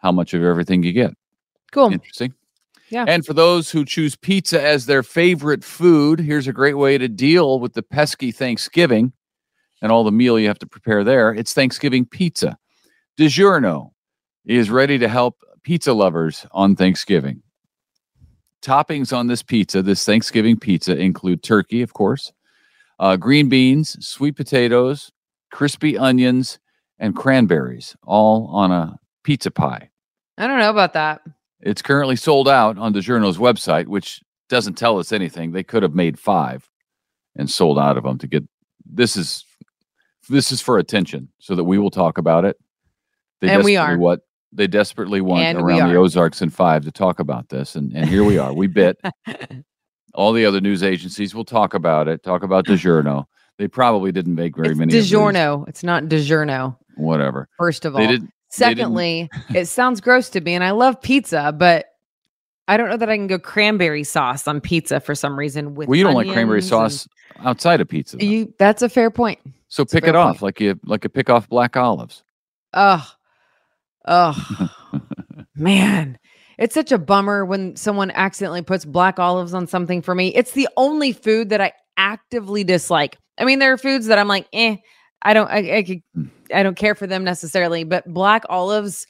how 0.04 0.12
much 0.12 0.34
of 0.34 0.44
everything 0.44 0.84
you 0.84 0.92
get. 0.92 1.16
Cool. 1.72 1.92
Interesting. 1.92 2.34
Yeah. 2.90 3.06
And 3.08 3.26
for 3.26 3.34
those 3.34 3.72
who 3.72 3.86
choose 3.86 4.16
pizza 4.16 4.62
as 4.62 4.86
their 4.86 5.02
favorite 5.02 5.64
food, 5.64 6.20
here's 6.20 6.48
a 6.48 6.54
great 6.54 6.78
way 6.78 7.00
to 7.00 7.08
deal 7.08 7.60
with 7.60 7.74
the 7.74 7.82
pesky 7.82 8.32
Thanksgiving 8.32 9.14
and 9.82 9.92
all 9.92 10.04
the 10.04 10.12
meal 10.12 10.38
you 10.38 10.48
have 10.48 10.60
to 10.60 10.68
prepare 10.68 11.04
there. 11.04 11.34
It's 11.34 11.54
Thanksgiving 11.54 12.06
pizza. 12.06 12.58
DiGiorno 13.18 13.92
is 14.46 14.70
ready 14.70 15.00
to 15.00 15.08
help 15.08 15.42
pizza 15.64 15.94
lovers 15.94 16.46
on 16.52 16.76
Thanksgiving. 16.76 17.42
Toppings 18.62 19.16
on 19.16 19.28
this 19.28 19.42
pizza, 19.42 19.82
this 19.82 20.06
Thanksgiving 20.06 20.60
pizza, 20.60 20.96
include 20.96 21.42
turkey, 21.42 21.82
of 21.82 21.94
course, 21.94 22.32
uh, 23.00 23.16
green 23.16 23.50
beans, 23.50 23.98
sweet 24.06 24.36
potatoes, 24.36 25.12
crispy 25.52 25.98
onions, 25.98 26.60
and 27.00 27.16
cranberries, 27.16 27.96
all 28.04 28.48
on 28.48 28.72
a 28.72 28.98
pizza 29.24 29.52
pie. 29.52 29.90
I 30.38 30.48
don't 30.48 30.60
know 30.60 30.70
about 30.70 30.94
that. 30.94 31.22
It's 31.62 31.82
currently 31.82 32.16
sold 32.16 32.50
out 32.50 32.78
on 32.78 32.94
DiGiorno's 32.94 33.38
website, 33.38 33.88
which 33.88 34.22
doesn't 34.50 34.76
tell 34.76 35.00
us 35.00 35.12
anything. 35.12 35.52
They 35.52 35.64
could 35.64 35.84
have 35.84 35.96
made 35.96 36.20
five 36.20 36.70
and 37.36 37.50
sold 37.50 37.80
out 37.80 37.98
of 37.98 38.04
them 38.04 38.18
to 38.20 38.28
get 38.28 38.44
this 38.86 39.16
is 39.16 39.46
this 40.30 40.52
is 40.52 40.62
for 40.62 40.78
attention 40.78 41.30
so 41.40 41.56
that 41.56 41.64
we 41.64 41.78
will 41.78 41.92
talk 41.92 42.18
about 42.18 42.46
it. 42.46 42.58
They 43.42 43.50
and 43.50 43.64
we 43.64 43.78
are 43.78 43.98
what 43.98 44.22
they 44.52 44.68
desperately 44.68 45.22
want 45.22 45.44
and 45.44 45.60
around 45.60 45.90
the 45.90 45.96
Ozarks 45.96 46.42
and 46.42 46.54
five 46.54 46.84
to 46.86 46.92
talk 46.92 47.20
about 47.20 47.50
this. 47.50 47.76
And 47.76 47.92
and 47.94 48.08
here 48.08 48.24
we 48.24 48.38
are. 48.38 48.54
We 48.54 48.68
bit. 48.68 48.98
All 50.14 50.32
the 50.32 50.46
other 50.46 50.62
news 50.62 50.84
agencies 50.84 51.34
will 51.34 51.46
talk 51.46 51.74
about 51.74 52.08
it, 52.08 52.22
talk 52.22 52.44
about 52.44 52.66
DiGiorno. 52.68 53.26
They 53.58 53.68
probably 53.68 54.12
didn't 54.12 54.36
make 54.36 54.56
very 54.56 54.70
it's 54.70 54.78
many. 54.78 54.94
DiGiorno. 54.94 55.68
It's 55.68 55.84
not 55.84 56.04
DiGiorno. 56.04 56.78
Whatever. 56.98 57.50
First 57.58 57.86
of 57.86 57.96
all, 57.96 58.02
they 58.02 58.08
didn't. 58.08 58.32
Secondly, 58.54 59.32
it 59.56 59.66
sounds 59.66 60.00
gross 60.00 60.30
to 60.30 60.42
me, 60.42 60.54
and 60.54 60.64
I 60.64 60.72
love 60.72 61.02
pizza, 61.02 61.52
but 61.58 61.88
I 62.68 62.78
don't 62.78 62.88
know 62.88 62.98
that 62.98 63.10
I 63.10 63.18
can 63.18 63.26
go 63.26 63.40
cranberry 63.40 64.04
sauce 64.04 64.48
on 64.48 64.62
pizza 64.62 65.00
for 65.00 65.16
some 65.16 65.38
reason. 65.38 65.74
With 65.74 65.90
well, 65.90 65.98
you 65.98 66.04
don't 66.04 66.14
like 66.14 66.30
cranberry 66.30 66.62
sauce 66.62 67.08
outside 67.40 67.82
of 67.82 67.90
pizza. 67.90 68.18
Though. 68.18 68.26
You 68.26 68.54
that's 68.60 68.84
a 68.84 68.90
fair 68.90 69.10
point. 69.10 69.40
So 69.70 69.86
pick 69.86 70.06
it 70.06 70.16
off 70.16 70.36
point. 70.36 70.42
like 70.44 70.62
you 70.62 70.80
like 70.86 71.04
you 71.04 71.10
pick 71.10 71.32
off 71.32 71.50
black 71.50 71.76
olives. 71.76 72.24
Oh, 72.74 73.12
oh, 74.06 74.70
man. 75.56 76.20
It's 76.60 76.76
such 76.76 76.92
a 76.92 77.00
bummer 77.00 77.46
when 77.46 77.76
someone 77.76 78.12
accidentally 78.12 78.62
puts 78.62 78.86
black 78.86 79.18
olives 79.18 79.56
on 79.56 79.66
something 79.66 80.04
for 80.04 80.14
me. 80.14 80.28
It's 80.36 80.52
the 80.52 80.70
only 80.78 81.12
food 81.12 81.50
that 81.50 81.60
I 81.60 81.74
actively 81.98 82.64
dislike. 82.64 83.18
I 83.40 83.46
mean, 83.46 83.58
there 83.58 83.74
are 83.74 83.78
foods 83.80 84.06
that 84.06 84.20
I'm 84.20 84.28
like, 84.28 84.48
eh, 84.54 84.78
I 85.24 85.34
don't, 85.34 85.50
I, 85.50 85.78
I, 85.78 85.84
could, 85.84 86.04
hmm. 86.14 86.26
I 86.54 86.64
don't 86.64 86.76
care 86.76 86.96
for 86.96 87.08
them 87.08 87.24
necessarily, 87.24 87.84
but 87.84 88.06
black 88.14 88.44
olives, 88.50 89.08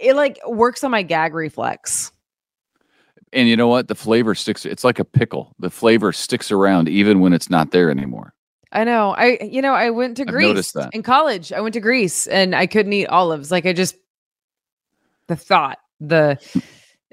it 0.00 0.14
like 0.14 0.38
works 0.46 0.84
on 0.84 0.90
my 0.90 1.02
gag 1.02 1.34
reflex. 1.34 2.12
And 3.32 3.48
you 3.48 3.56
know 3.56 3.68
what? 3.68 3.88
The 3.88 3.94
flavor 3.94 4.34
sticks. 4.34 4.64
It's 4.64 4.84
like 4.84 4.98
a 4.98 5.04
pickle. 5.04 5.54
The 5.58 5.70
flavor 5.70 6.12
sticks 6.12 6.52
around 6.52 6.88
even 6.88 7.20
when 7.20 7.32
it's 7.32 7.50
not 7.50 7.72
there 7.72 7.90
anymore. 7.90 8.32
I 8.70 8.84
know. 8.84 9.14
I, 9.16 9.38
you 9.42 9.60
know, 9.60 9.72
I 9.72 9.90
went 9.90 10.16
to 10.18 10.22
I've 10.22 10.28
Greece 10.28 10.74
in 10.92 11.02
college. 11.02 11.52
I 11.52 11.60
went 11.60 11.74
to 11.74 11.80
Greece 11.80 12.26
and 12.26 12.54
I 12.54 12.66
couldn't 12.66 12.92
eat 12.92 13.06
olives. 13.06 13.50
Like 13.50 13.66
I 13.66 13.72
just, 13.72 13.96
the 15.26 15.36
thought, 15.36 15.78
the, 16.00 16.38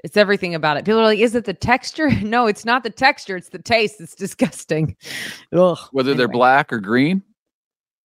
it's 0.04 0.16
everything 0.16 0.54
about 0.54 0.76
it. 0.76 0.84
People 0.84 1.00
are 1.00 1.04
like, 1.04 1.18
is 1.18 1.34
it 1.34 1.44
the 1.44 1.54
texture? 1.54 2.10
No, 2.22 2.46
it's 2.46 2.64
not 2.64 2.82
the 2.82 2.90
texture. 2.90 3.36
It's 3.36 3.48
the 3.48 3.58
taste. 3.58 4.00
It's 4.00 4.14
disgusting. 4.14 4.96
Ugh. 5.52 5.78
Whether 5.92 6.10
anyway. 6.10 6.18
they're 6.18 6.28
black 6.28 6.72
or 6.72 6.78
green. 6.78 7.22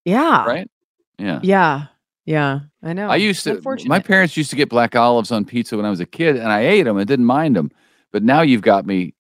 Yeah. 0.08 0.46
Right? 0.46 0.72
Yeah. 1.20 1.42
Yeah. 1.44 1.86
Yeah. 2.26 2.60
I 2.82 2.94
know. 2.94 3.10
I 3.10 3.18
used 3.18 3.44
to, 3.44 3.62
my 3.86 4.00
parents 4.00 4.38
used 4.38 4.50
to 4.52 4.56
get 4.56 4.70
black 4.70 4.96
olives 4.96 5.34
on 5.34 5.44
pizza 5.44 5.76
when 5.76 5.86
I 5.86 5.90
was 5.90 6.00
a 6.00 6.06
kid 6.06 6.38
and 6.38 6.48
I 6.48 6.62
ate 6.62 6.84
them 6.84 6.98
and 6.98 7.06
didn't 7.06 7.26
mind 7.26 7.58
them. 7.58 7.72
But 8.14 8.24
now 8.24 8.42
you've 8.42 8.62
got 8.62 8.86
me 8.86 9.16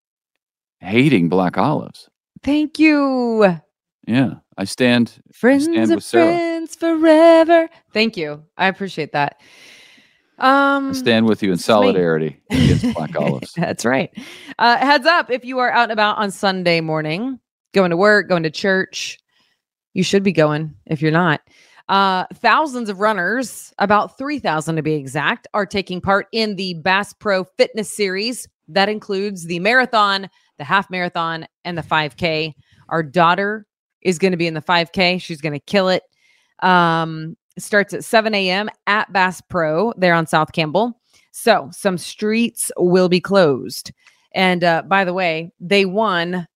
hating 0.79 1.27
black 1.27 1.58
olives. 1.58 2.10
Thank 2.41 2.79
you. 2.79 3.60
Yeah. 4.08 4.36
I 4.58 4.63
stand 4.63 5.22
friends 5.34 5.67
I 5.67 5.86
stand 5.86 6.03
friends 6.03 6.75
forever. 6.75 7.67
Thank 7.91 8.15
you. 8.15 8.44
I 8.58 8.67
appreciate 8.67 9.12
that. 9.12 9.41
Um, 10.39 10.91
I 10.91 10.94
stand 10.94 11.25
with 11.25 11.44
you 11.44 11.51
in 11.51 11.58
solidarity 11.58 12.39
against 12.50 12.94
black 12.94 13.15
olives. 13.20 13.53
That's 13.53 13.84
right. 13.84 14.10
Uh, 14.58 14.77
heads 14.77 15.06
up 15.06 15.29
if 15.32 15.44
you 15.44 15.60
are 15.60 15.70
out 15.70 15.84
and 15.84 15.91
about 15.91 16.17
on 16.17 16.32
Sunday 16.32 16.79
morning, 16.79 17.39
going 17.74 17.91
to 17.91 17.98
work, 17.98 18.29
going 18.29 18.44
to 18.44 18.50
church, 18.50 19.20
you 19.98 20.04
should 20.04 20.22
be 20.22 20.32
going 20.32 20.75
if 20.86 21.01
you're 21.01 21.12
not. 21.12 21.42
Uh, 21.89 22.25
thousands 22.36 22.88
of 22.88 23.00
runners, 23.00 23.74
about 23.80 24.16
3,000 24.16 24.75
to 24.75 24.84
be 24.84 24.94
exact, 24.94 25.48
are 25.56 25.66
taking 25.66 26.00
part 26.00 26.27
in 26.32 26.56
the 26.56 26.75
Bass 26.75 27.13
Pro 27.13 27.44
Fitness 27.44 27.92
Series. 27.92 28.48
That 28.68 28.89
includes 28.89 29.46
the 29.46 29.60
marathon, 29.60 30.30
the 30.60 30.63
half 30.63 30.92
marathon, 30.92 31.48
and 31.66 31.75
the 31.75 31.82
5K. 31.82 32.54
Our 32.89 33.01
daughter 33.01 33.66
is 34.01 34.20
going 34.20 34.34
to 34.34 34.38
be 34.38 34.46
in 34.46 34.54
the 34.54 34.62
5K. 34.62 35.20
She's 35.20 35.42
going 35.42 35.54
to 35.54 35.60
kill 35.60 35.89
it. 35.89 36.04
Um, 36.60 37.36
starts 37.58 37.92
at 37.96 38.06
7 38.06 38.36
a.m. 38.36 38.70
at 38.86 39.12
Bass 39.12 39.42
Pro 39.42 39.94
there 39.98 40.13
on 40.13 40.27
South 40.27 40.51
Campbell. 40.51 41.01
So 41.32 41.70
some 41.72 41.98
streets 41.98 42.72
will 42.77 43.10
be 43.10 43.20
closed. 43.20 43.92
And 44.36 44.63
uh, 44.63 44.84
by 44.84 45.06
the 45.06 45.13
way, 45.13 45.51
they 45.60 45.86
won 45.86 46.48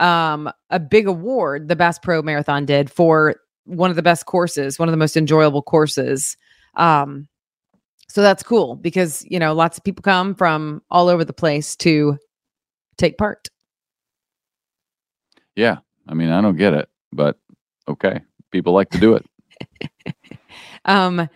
um, 0.00 0.50
a 0.70 0.80
big 0.80 1.06
award. 1.06 1.68
The 1.68 1.76
Bass 1.76 1.98
Pro 1.98 2.22
Marathon 2.22 2.64
did 2.66 2.90
for 2.90 3.36
one 3.64 3.90
of 3.90 3.96
the 3.96 4.02
best 4.02 4.26
courses, 4.26 4.78
one 4.78 4.88
of 4.88 4.92
the 4.92 4.98
most 4.98 5.16
enjoyable 5.16 5.62
courses. 5.62 6.36
Um, 6.74 7.28
so 8.08 8.20
that's 8.20 8.42
cool 8.42 8.76
because 8.76 9.24
you 9.28 9.38
know 9.38 9.54
lots 9.54 9.78
of 9.78 9.84
people 9.84 10.02
come 10.02 10.34
from 10.34 10.82
all 10.90 11.08
over 11.08 11.24
the 11.24 11.32
place 11.32 11.76
to 11.76 12.18
take 12.96 13.16
part. 13.18 13.48
Yeah. 15.56 15.78
I 16.08 16.14
mean, 16.14 16.30
I 16.30 16.40
don't 16.40 16.56
get 16.56 16.74
it, 16.74 16.88
but 17.12 17.38
okay. 17.88 18.20
People 18.50 18.72
like 18.72 18.90
to 18.90 18.98
do 18.98 19.14
it. 19.14 20.14
um, 20.84 21.28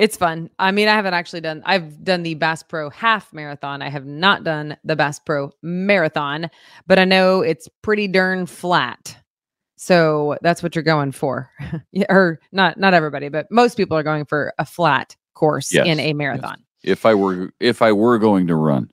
it's 0.00 0.16
fun. 0.16 0.48
I 0.58 0.70
mean, 0.70 0.88
I 0.88 0.94
haven't 0.94 1.12
actually 1.12 1.42
done. 1.42 1.62
I've 1.66 2.02
done 2.02 2.22
the 2.22 2.32
Bass 2.32 2.62
Pro 2.62 2.88
half 2.88 3.34
marathon. 3.34 3.82
I 3.82 3.90
have 3.90 4.06
not 4.06 4.44
done 4.44 4.78
the 4.82 4.96
Bass 4.96 5.18
Pro 5.18 5.52
marathon, 5.60 6.50
but 6.86 6.98
I 6.98 7.04
know 7.04 7.42
it's 7.42 7.68
pretty 7.82 8.08
darn 8.08 8.46
flat. 8.46 9.14
So 9.76 10.38
that's 10.40 10.62
what 10.62 10.74
you're 10.74 10.84
going 10.84 11.12
for, 11.12 11.50
or 12.08 12.40
not? 12.50 12.78
Not 12.78 12.94
everybody, 12.94 13.28
but 13.28 13.50
most 13.50 13.76
people 13.76 13.96
are 13.98 14.02
going 14.02 14.24
for 14.24 14.54
a 14.58 14.64
flat 14.64 15.16
course 15.34 15.70
Yes, 15.72 15.86
in 15.86 16.00
a 16.00 16.08
yes. 16.08 16.14
marathon. 16.16 16.64
If 16.82 17.04
I 17.04 17.14
were 17.14 17.52
if 17.60 17.82
I 17.82 17.92
were 17.92 18.18
going 18.18 18.46
to 18.46 18.54
run, 18.54 18.90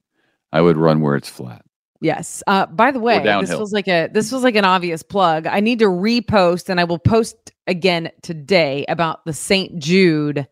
I 0.52 0.60
would 0.60 0.76
run 0.76 1.00
where 1.00 1.16
it's 1.16 1.30
flat. 1.30 1.64
Yes. 2.02 2.44
Uh, 2.48 2.66
by 2.66 2.92
the 2.92 3.00
way, 3.00 3.24
this 3.24 3.50
feels 3.50 3.72
like 3.72 3.88
a 3.88 4.10
this 4.12 4.30
feels 4.30 4.44
like 4.44 4.56
an 4.56 4.66
obvious 4.66 5.04
plug. 5.04 5.48
I 5.48 5.62
need 5.62 5.80
to 5.80 5.86
repost, 5.86 6.68
and 6.68 6.82
I 6.82 6.84
will 6.84 7.00
post 7.00 7.54
again 7.66 8.12
today 8.22 8.86
about 8.90 9.24
the 9.24 9.34
St. 9.34 9.80
Jude 9.80 10.46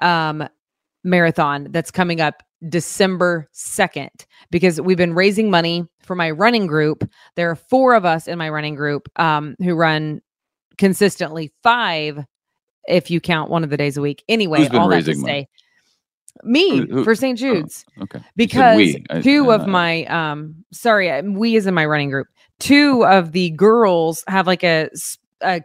um, 0.00 0.48
marathon 1.02 1.68
that's 1.70 1.90
coming 1.90 2.20
up 2.20 2.42
December 2.68 3.48
second 3.52 4.10
because 4.50 4.80
we've 4.80 4.96
been 4.96 5.14
raising 5.14 5.50
money 5.50 5.86
for 6.02 6.14
my 6.14 6.30
running 6.30 6.66
group. 6.66 7.08
There 7.36 7.50
are 7.50 7.56
four 7.56 7.94
of 7.94 8.04
us 8.04 8.26
in 8.26 8.38
my 8.38 8.48
running 8.48 8.74
group 8.74 9.08
um, 9.16 9.56
who 9.58 9.74
run 9.74 10.20
consistently 10.78 11.52
five, 11.62 12.24
if 12.88 13.10
you 13.10 13.20
count 13.20 13.50
one 13.50 13.64
of 13.64 13.70
the 13.70 13.76
days 13.76 13.96
a 13.96 14.00
week. 14.00 14.24
Anyway, 14.28 14.66
all 14.68 14.88
that 14.88 15.04
to 15.04 15.14
money? 15.14 15.24
say, 15.24 15.48
me 16.42 16.78
Who- 16.78 16.86
who- 16.86 17.04
for 17.04 17.14
St. 17.14 17.38
Jude's 17.38 17.84
Okay. 18.00 18.18
You 18.18 18.22
said 18.22 18.32
because 18.36 18.76
we. 18.76 19.04
I- 19.10 19.20
two 19.22 19.52
of 19.52 19.62
uh, 19.62 19.66
my 19.66 20.04
um 20.06 20.64
sorry 20.72 21.22
we 21.22 21.54
is 21.56 21.66
in 21.66 21.74
my 21.74 21.86
running 21.86 22.10
group 22.10 22.26
two 22.58 23.04
of 23.06 23.32
the 23.32 23.50
girls 23.50 24.24
have 24.26 24.46
like 24.46 24.64
a 24.64 24.90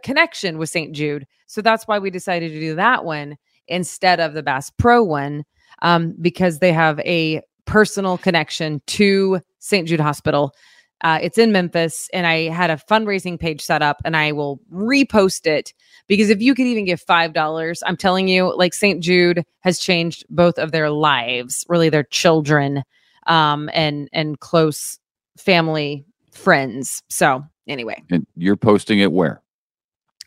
connection 0.04 0.58
with 0.58 0.68
st 0.68 0.94
jude 0.94 1.26
so 1.46 1.60
that's 1.60 1.88
why 1.88 1.98
we 1.98 2.08
decided 2.10 2.52
to 2.52 2.60
do 2.60 2.76
that 2.76 3.04
one 3.04 3.36
instead 3.70 4.20
of 4.20 4.34
the 4.34 4.42
bass 4.42 4.70
pro 4.70 5.02
one 5.02 5.44
um 5.82 6.14
because 6.20 6.58
they 6.58 6.72
have 6.72 6.98
a 7.00 7.40
personal 7.64 8.18
connection 8.18 8.80
to 8.86 9.40
st 9.58 9.88
jude 9.88 10.00
hospital. 10.00 10.54
Uh, 11.02 11.18
it's 11.22 11.38
in 11.38 11.50
memphis 11.50 12.10
and 12.12 12.26
i 12.26 12.42
had 12.50 12.68
a 12.68 12.76
fundraising 12.76 13.40
page 13.40 13.62
set 13.62 13.80
up 13.80 14.02
and 14.04 14.14
i 14.18 14.32
will 14.32 14.60
repost 14.70 15.46
it 15.46 15.72
because 16.08 16.28
if 16.28 16.42
you 16.42 16.54
could 16.54 16.66
even 16.66 16.84
give 16.84 17.00
five 17.00 17.32
dollars 17.32 17.82
i'm 17.86 17.96
telling 17.96 18.28
you 18.28 18.54
like 18.54 18.74
st 18.74 19.02
jude 19.02 19.42
has 19.60 19.78
changed 19.78 20.26
both 20.28 20.58
of 20.58 20.72
their 20.72 20.90
lives 20.90 21.64
really 21.70 21.88
their 21.88 22.04
children 22.04 22.82
um 23.26 23.70
and 23.72 24.10
and 24.12 24.40
close 24.40 24.98
family 25.38 26.04
friends. 26.30 27.02
So 27.08 27.44
anyway. 27.66 28.02
And 28.10 28.26
you're 28.36 28.56
posting 28.56 29.00
it 29.00 29.12
where? 29.12 29.42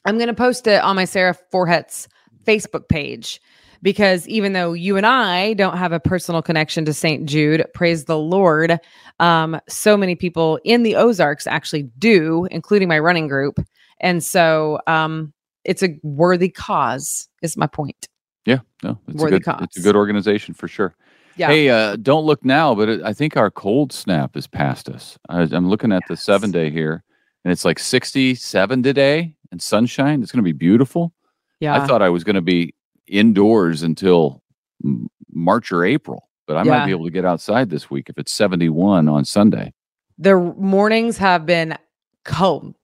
I'm 0.05 0.17
going 0.17 0.27
to 0.27 0.33
post 0.33 0.67
it 0.67 0.81
on 0.81 0.95
my 0.95 1.05
sarah 1.05 1.35
forhetz 1.51 2.07
facebook 2.45 2.87
page 2.89 3.41
because 3.81 4.27
even 4.27 4.53
though 4.53 4.73
you 4.73 4.97
and 4.97 5.05
i 5.05 5.53
don't 5.53 5.77
have 5.77 5.91
a 5.91 5.99
personal 5.99 6.41
connection 6.41 6.85
to 6.85 6.93
st 6.93 7.25
jude 7.25 7.65
praise 7.73 8.05
the 8.05 8.17
lord 8.17 8.79
um 9.19 9.59
so 9.69 9.95
many 9.95 10.15
people 10.15 10.59
in 10.63 10.83
the 10.83 10.95
ozarks 10.95 11.47
actually 11.47 11.83
do 11.97 12.47
including 12.51 12.87
my 12.87 12.99
running 12.99 13.27
group 13.27 13.59
and 13.99 14.23
so 14.23 14.79
um 14.87 15.33
it's 15.63 15.83
a 15.83 15.97
worthy 16.03 16.49
cause 16.49 17.29
is 17.41 17.55
my 17.57 17.67
point 17.67 18.07
Yeah. 18.45 18.59
No. 18.83 18.99
It's 19.07 19.21
a 19.21 19.23
Worthy 19.23 19.39
good. 19.39 19.55
It's 19.61 19.77
a 19.77 19.81
good 19.81 19.95
organization 19.95 20.53
for 20.53 20.67
sure. 20.67 20.95
yeah 21.35 21.47
Hey, 21.47 21.69
uh, 21.69 21.95
don't 21.95 22.25
look 22.25 22.43
now, 22.43 22.75
but 22.75 22.89
it, 22.89 23.01
I 23.03 23.13
think 23.13 23.37
our 23.37 23.49
cold 23.49 23.93
snap 23.93 24.35
is 24.35 24.47
past 24.47 24.89
us. 24.89 25.17
I, 25.29 25.41
I'm 25.43 25.69
looking 25.69 25.91
at 25.91 26.03
the 26.07 26.17
seven 26.17 26.51
day 26.51 26.69
here, 26.69 27.03
and 27.43 27.51
it's 27.51 27.65
like 27.65 27.79
67 27.79 28.83
today 28.83 29.35
and 29.51 29.61
sunshine. 29.61 30.21
It's 30.23 30.31
going 30.31 30.43
to 30.43 30.43
be 30.43 30.51
beautiful. 30.53 31.13
yeah 31.59 31.75
I 31.81 31.85
thought 31.87 32.01
I 32.01 32.09
was 32.09 32.23
going 32.23 32.35
to 32.35 32.41
be 32.41 32.73
indoors 33.07 33.83
until 33.83 34.41
March 35.31 35.71
or 35.71 35.83
April, 35.85 36.29
but 36.47 36.57
I 36.57 36.63
might 36.63 36.85
be 36.85 36.91
able 36.91 37.05
to 37.05 37.11
get 37.11 37.25
outside 37.25 37.69
this 37.69 37.89
week 37.89 38.09
if 38.09 38.17
it's 38.17 38.31
71 38.31 39.07
on 39.07 39.25
Sunday. 39.25 39.73
the 40.17 40.35
mornings 40.57 41.17
have 41.17 41.45
been 41.45 41.77
cold 42.25 42.75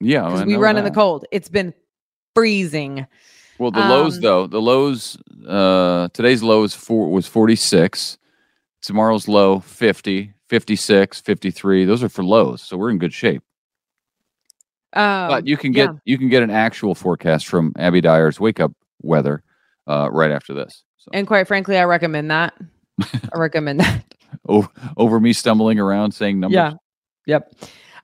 Yeah, 0.00 0.24
because 0.28 0.44
we 0.44 0.56
run 0.56 0.76
in 0.76 0.84
the 0.84 0.90
cold. 0.90 1.24
It's 1.32 1.48
been 1.48 1.72
freezing. 2.34 3.06
Well, 3.58 3.70
the 3.70 3.80
lows 3.80 4.16
Um, 4.16 4.22
though, 4.22 4.46
the 4.46 4.60
lows. 4.60 5.16
Uh, 5.48 6.08
today's 6.12 6.42
low 6.42 6.62
is 6.64 6.74
four 6.74 7.10
was 7.10 7.26
46. 7.26 8.18
Tomorrow's 8.82 9.26
low 9.28 9.60
50, 9.60 10.34
56, 10.48 11.20
53. 11.20 11.84
Those 11.84 12.02
are 12.02 12.08
for 12.08 12.24
lows, 12.24 12.62
so 12.62 12.76
we're 12.76 12.90
in 12.90 12.98
good 12.98 13.12
shape. 13.12 13.42
Um, 14.92 15.28
but 15.28 15.46
you 15.46 15.56
can 15.56 15.72
get 15.72 15.90
yeah. 15.90 15.98
you 16.04 16.16
can 16.16 16.28
get 16.28 16.42
an 16.42 16.50
actual 16.50 16.94
forecast 16.94 17.48
from 17.48 17.72
Abby 17.76 18.00
Dyer's 18.00 18.40
Wake 18.40 18.60
Up 18.60 18.72
Weather 19.02 19.42
uh, 19.86 20.08
right 20.10 20.30
after 20.30 20.54
this. 20.54 20.84
So 20.96 21.10
and 21.12 21.26
quite 21.26 21.46
frankly, 21.46 21.76
I 21.76 21.84
recommend 21.84 22.30
that. 22.30 22.54
I 23.02 23.36
recommend 23.38 23.80
that. 23.80 24.04
over, 24.48 24.68
over 24.96 25.20
me 25.20 25.32
stumbling 25.32 25.78
around 25.78 26.12
saying 26.12 26.40
numbers. 26.40 26.54
Yeah. 26.54 26.72
Yep. 27.26 27.52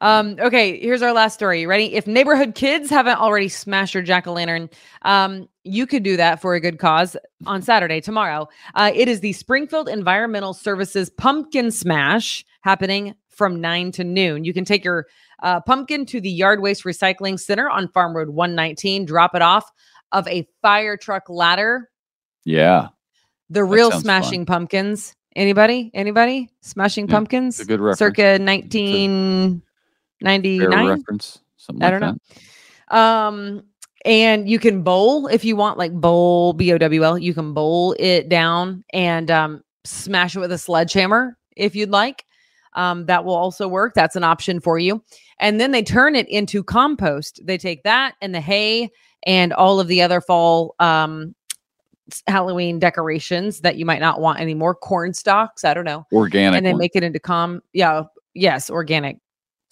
Um, 0.03 0.35
okay, 0.41 0.81
here's 0.81 1.01
our 1.01 1.13
last 1.13 1.35
story. 1.35 1.61
You 1.61 1.69
ready? 1.69 1.95
If 1.95 2.09
neighborhood 2.09 2.57
kids 2.57 2.91
haven't 2.91 3.19
already 3.19 3.49
smashed 3.49 3.95
your 3.95 4.03
jack 4.03 4.27
o' 4.27 4.33
lantern, 4.33 4.69
um, 5.03 5.49
you 5.63 5.87
could 5.87 6.03
do 6.03 6.17
that 6.17 6.43
for 6.43 6.55
a 6.55 6.61
good 6.61 6.81
cause 6.81 7.17
on 7.47 7.63
Saturday, 7.63 8.01
tomorrow. 8.01 8.49
Uh, 8.75 8.91
it 8.93 9.07
is 9.07 9.21
the 9.21 9.33
Springfield 9.33 9.89
Environmental 9.89 10.55
Services 10.55 11.09
Pumpkin 11.09 11.71
Smash 11.71 12.45
happening 12.63 13.15
from 13.29 13.61
9 13.61 13.93
to 13.93 14.03
noon. 14.03 14.45
You 14.45 14.53
can 14.53 14.65
take 14.65 14.85
your 14.85 15.07
uh, 15.41 15.61
pumpkin 15.61 16.05
to 16.07 16.21
the 16.21 16.31
Yard 16.31 16.61
Waste 16.61 16.83
Recycling 16.83 17.39
Center 17.39 17.71
on 17.71 17.87
Farm 17.87 18.17
Road 18.17 18.31
119, 18.31 19.05
drop 19.05 19.37
it 19.37 19.43
off 19.43 19.71
of 20.11 20.27
a 20.27 20.49
fire 20.63 20.97
truck 20.97 21.31
ladder. 21.31 21.89
Yeah. 22.45 22.89
The 23.51 23.63
real 23.63 23.93
smashing 23.93 24.47
fun. 24.47 24.67
pumpkins. 24.67 25.15
Anybody? 25.37 25.93
Anybody? 25.95 26.51
Smashing 26.61 27.07
yeah, 27.07 27.15
pumpkins? 27.15 27.61
A 27.61 27.65
good 27.65 27.81
reference. 27.81 27.99
Circa 28.01 28.41
19 28.41 29.63
99 30.23 30.87
reference 30.87 31.41
something 31.57 31.83
i 31.83 31.91
don't 31.91 32.01
that. 32.01 32.17
know 32.91 32.99
um 32.99 33.63
and 34.05 34.49
you 34.49 34.59
can 34.59 34.83
bowl 34.83 35.27
if 35.29 35.45
you 35.45 35.57
want 35.57 35.79
like 35.79 35.93
bowl 35.93 36.53
b-o-w-l 36.53 37.19
you 37.19 37.35
can 37.35 37.55
bowl 37.55 37.95
it 37.99 38.29
down 38.29 38.85
and 38.93 39.31
um, 39.31 39.63
smash 39.85 40.35
it 40.37 40.41
with 40.41 40.53
a 40.53 40.59
sledgehammer 40.59 41.37
if 41.57 41.75
you'd 41.75 41.91
like 41.91 42.25
um, 42.75 43.05
that 43.07 43.25
will 43.25 43.35
also 43.35 43.69
work 43.69 43.95
that's 43.95 44.17
an 44.17 44.25
option 44.25 44.61
for 44.61 44.79
you 44.79 45.03
and 45.39 45.61
then 45.61 45.71
they 45.71 45.83
turn 45.83 46.17
it 46.17 46.29
into 46.29 46.65
compost 46.65 47.41
they 47.45 47.59
take 47.59 47.83
that 47.83 48.15
and 48.21 48.35
the 48.35 48.41
hay 48.41 48.91
and 49.25 49.53
all 49.53 49.79
of 49.79 49.89
the 49.89 50.03
other 50.03 50.21
fall 50.21 50.75
um, 50.81 51.35
Halloween 52.27 52.79
decorations 52.79 53.61
that 53.61 53.77
you 53.77 53.87
might 53.87 54.01
not 54.01 54.21
want 54.21 54.41
anymore, 54.41 54.75
corn 54.75 55.15
stalks, 55.15 55.65
I 55.65 55.75
don't 55.75 55.85
know. 55.85 56.07
Organic. 56.13 56.59
And 56.59 56.67
they 56.67 56.75
make 56.75 56.93
it 56.95 57.03
into 57.03 57.21
com 57.21 57.63
yeah, 57.73 58.05
yes, 58.35 58.71
organic 58.71 59.19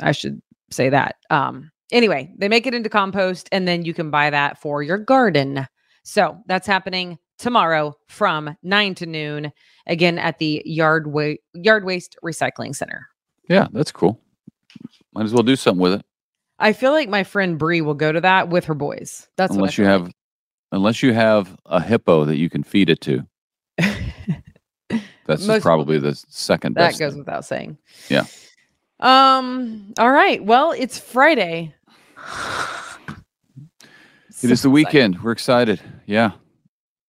i 0.02 0.12
should 0.12 0.40
say 0.70 0.88
that 0.88 1.16
um 1.30 1.70
anyway 1.92 2.32
they 2.38 2.48
make 2.48 2.66
it 2.66 2.74
into 2.74 2.88
compost 2.88 3.48
and 3.52 3.66
then 3.66 3.84
you 3.84 3.92
can 3.94 4.10
buy 4.10 4.30
that 4.30 4.58
for 4.60 4.82
your 4.82 4.98
garden 4.98 5.66
so 6.02 6.38
that's 6.46 6.66
happening 6.66 7.18
tomorrow 7.38 7.94
from 8.08 8.56
9 8.62 8.94
to 8.96 9.06
noon 9.06 9.52
again 9.86 10.18
at 10.18 10.38
the 10.38 10.62
yard 10.64 11.06
wa- 11.08 11.34
yard 11.54 11.84
waste 11.84 12.16
recycling 12.24 12.74
center 12.74 13.06
yeah, 13.48 13.66
that's 13.72 13.90
cool. 13.90 14.20
Might 15.12 15.24
as 15.24 15.32
well 15.34 15.42
do 15.42 15.56
something 15.56 15.80
with 15.82 15.94
it. 15.94 16.04
i 16.60 16.72
feel 16.72 16.92
like 16.92 17.08
my 17.08 17.24
friend 17.24 17.58
Bree 17.58 17.80
will 17.80 17.94
go 17.94 18.12
to 18.12 18.20
that 18.20 18.48
with 18.48 18.64
her 18.66 18.74
boys 18.74 19.26
that's 19.36 19.54
unless 19.54 19.70
what 19.72 19.78
you 19.78 19.84
have, 19.86 20.12
unless 20.70 21.02
you 21.02 21.12
have 21.12 21.56
a 21.66 21.82
hippo 21.82 22.24
that 22.26 22.36
you 22.36 22.48
can 22.48 22.62
feed 22.62 22.88
it 22.90 23.00
to. 23.00 23.26
That's 25.26 25.46
Most- 25.46 25.62
probably 25.62 25.98
the 25.98 26.14
second 26.28 26.74
that 26.74 26.88
best. 26.88 26.98
goes 26.98 27.12
thing. 27.12 27.18
without 27.20 27.44
saying 27.44 27.78
Yeah. 28.08 28.24
Um 29.00 29.92
all 29.98 30.10
right 30.10 30.44
well 30.44 30.72
it's 30.72 30.98
friday 30.98 31.74
It 34.42 34.50
is 34.50 34.60
So 34.62 34.68
the 34.70 34.72
exciting. 34.72 34.72
weekend. 34.72 35.22
We're 35.22 35.32
excited. 35.32 35.80
Yeah. 36.06 36.30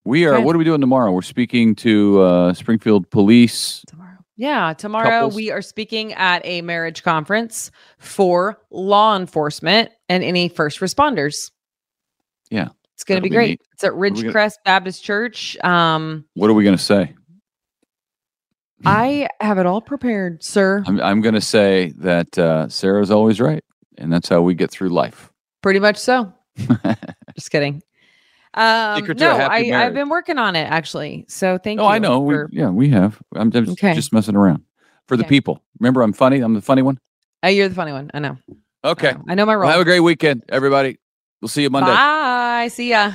We 0.04 0.26
are. 0.26 0.34
Okay. 0.36 0.44
What 0.44 0.54
are 0.56 0.60
we 0.60 0.66
doing 0.66 0.82
tomorrow? 0.82 1.12
We're 1.12 1.22
speaking 1.22 1.76
to 1.76 2.20
uh, 2.22 2.54
Springfield 2.54 3.10
Police. 3.10 3.86
tomorrow. 3.88 4.18
Yeah, 4.36 4.74
tomorrow 4.74 5.08
Couples. 5.10 5.36
we 5.36 5.50
are 5.52 5.62
speaking 5.62 6.12
at 6.14 6.42
a 6.46 6.62
marriage 6.62 7.04
conference 7.04 7.72
for 8.00 8.60
law 8.72 9.16
enforcement 9.16 9.92
and 10.10 10.24
any 10.26 10.50
first 10.50 10.80
responders. 10.82 11.52
Yeah, 12.50 12.70
It's 12.96 13.04
going 13.06 13.20
to 13.20 13.22
be 13.24 13.30
be 13.30 13.36
great. 13.36 13.50
neat. 13.52 13.62
It's 13.74 13.84
at 13.86 13.96
we 13.96 14.10
gonna- 14.10 14.22
Ridgecrest 14.24 14.56
Baptist 14.66 15.04
Church. 15.04 15.56
Um, 15.64 16.26
What 16.34 16.50
are 16.50 16.54
we 16.54 16.64
going 16.66 16.76
to 16.78 16.84
say? 16.84 17.14
I 18.86 19.28
have 19.40 19.58
it 19.58 19.66
all 19.66 19.82
prepared, 19.82 20.44
sir. 20.44 20.84
I'm, 20.86 21.00
I'm 21.00 21.22
going 21.22 21.36
to 21.36 21.42
say 21.42 21.94
that 21.98 22.38
uh, 22.38 22.68
Sarah's 22.70 23.12
always 23.12 23.40
right. 23.40 23.64
And 23.98 24.12
that's 24.12 24.30
how 24.30 24.42
we 24.42 24.56
get 24.56 24.72
through 24.72 24.90
life. 24.90 25.32
Pretty 25.62 25.80
much 25.80 25.98
so. 25.98 26.34
Just 27.36 27.52
kidding. 27.52 27.84
Um, 28.54 28.98
Secret 28.98 29.18
to 29.20 29.26
a 29.26 29.30
no, 29.30 29.36
happy 29.36 29.74
I, 29.74 29.86
I've 29.86 29.94
been 29.94 30.10
working 30.10 30.38
on 30.38 30.56
it 30.56 30.66
actually. 30.70 31.26
So 31.30 31.58
thank 31.58 31.80
oh, 31.80 31.84
you. 31.84 31.90
Oh, 31.90 31.92
I 31.92 32.00
know. 32.00 32.20
We, 32.20 32.34
for- 32.34 32.50
yeah, 32.52 32.70
we 32.70 32.90
have. 32.90 33.22
I'm 33.36 33.52
just, 33.52 33.72
Okay. 33.72 33.94
just 33.94 34.12
messing 34.12 34.36
around 34.36 34.64
for 35.08 35.16
the 35.16 35.24
Okay. 35.24 35.30
people. 35.30 35.62
Remember, 35.80 36.02
I'm 36.02 36.14
funny. 36.14 36.42
I'm 36.42 36.54
the 36.54 36.62
funny 36.62 36.82
one. 36.82 36.98
Uh, 37.44 37.48
you're 37.48 37.70
the 37.70 37.76
funny 37.76 37.92
one. 37.92 38.12
I 38.14 38.20
know. 38.20 38.38
Okay. 38.84 39.10
I 39.10 39.14
know, 39.14 39.24
I 39.30 39.36
know 39.36 39.46
my 39.46 39.56
Well, 39.56 39.62
role. 39.62 39.72
have 39.72 39.82
a 39.82 39.86
great 39.86 40.00
weekend, 40.00 40.44
everybody. 40.50 40.98
We'll 41.42 41.50
see 41.50 41.62
you 41.62 41.70
Monday. 41.70 41.92
Bye. 41.92 42.70
See 42.72 42.90
ya. 42.90 43.14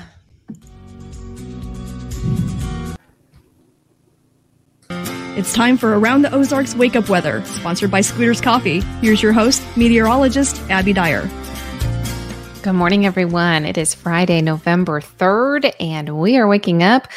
It's 5.36 5.52
time 5.52 5.76
for 5.76 5.98
Around 5.98 6.22
the 6.22 6.32
Ozarks 6.34 6.74
Wake 6.74 6.96
Up 6.96 7.10
Weather, 7.10 7.44
sponsored 7.44 7.90
by 7.90 8.00
Scooters 8.00 8.40
Coffee. 8.40 8.80
Here's 9.02 9.22
your 9.22 9.34
host, 9.34 9.62
meteorologist 9.76 10.58
Abby 10.70 10.94
Dyer. 10.94 11.28
Good 12.62 12.72
morning, 12.72 13.04
everyone. 13.04 13.66
It 13.66 13.76
is 13.76 13.94
Friday, 13.94 14.40
November 14.40 15.02
3rd, 15.02 15.74
and 15.78 16.18
we 16.18 16.38
are 16.38 16.48
waking 16.48 16.82
up 16.82 17.08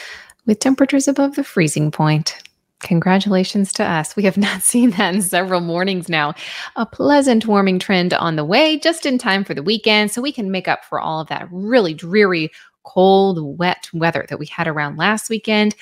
with 0.45 0.59
temperatures 0.59 1.07
above 1.07 1.35
the 1.35 1.45
freezing 1.45 1.91
point. 1.91 2.35
Congratulations 2.81 3.71
to 3.71 3.85
us. 3.85 4.17
We 4.17 4.23
have 4.23 4.35
not 4.35 4.63
seen 4.63 4.89
that 4.91 5.15
in 5.15 5.21
several 5.21 5.61
mornings 5.61 6.09
now. 6.09 6.33
A 6.75 6.85
pleasant 6.85 7.47
warming 7.47 7.79
trend 7.79 8.13
on 8.13 8.35
the 8.35 8.43
way, 8.43 8.77
just 8.79 9.05
in 9.05 9.17
time 9.17 9.45
for 9.45 9.53
the 9.53 9.63
weekend, 9.63 10.11
so 10.11 10.21
we 10.21 10.33
can 10.33 10.51
make 10.51 10.67
up 10.67 10.83
for 10.83 10.99
all 10.99 11.21
of 11.21 11.29
that 11.29 11.47
really 11.53 11.93
dreary, 11.93 12.51
cold, 12.83 13.57
wet 13.57 13.89
weather 13.93 14.25
that 14.27 14.39
we 14.39 14.45
had 14.47 14.67
around 14.67 14.97
last 14.97 15.29
weekend. 15.29 15.73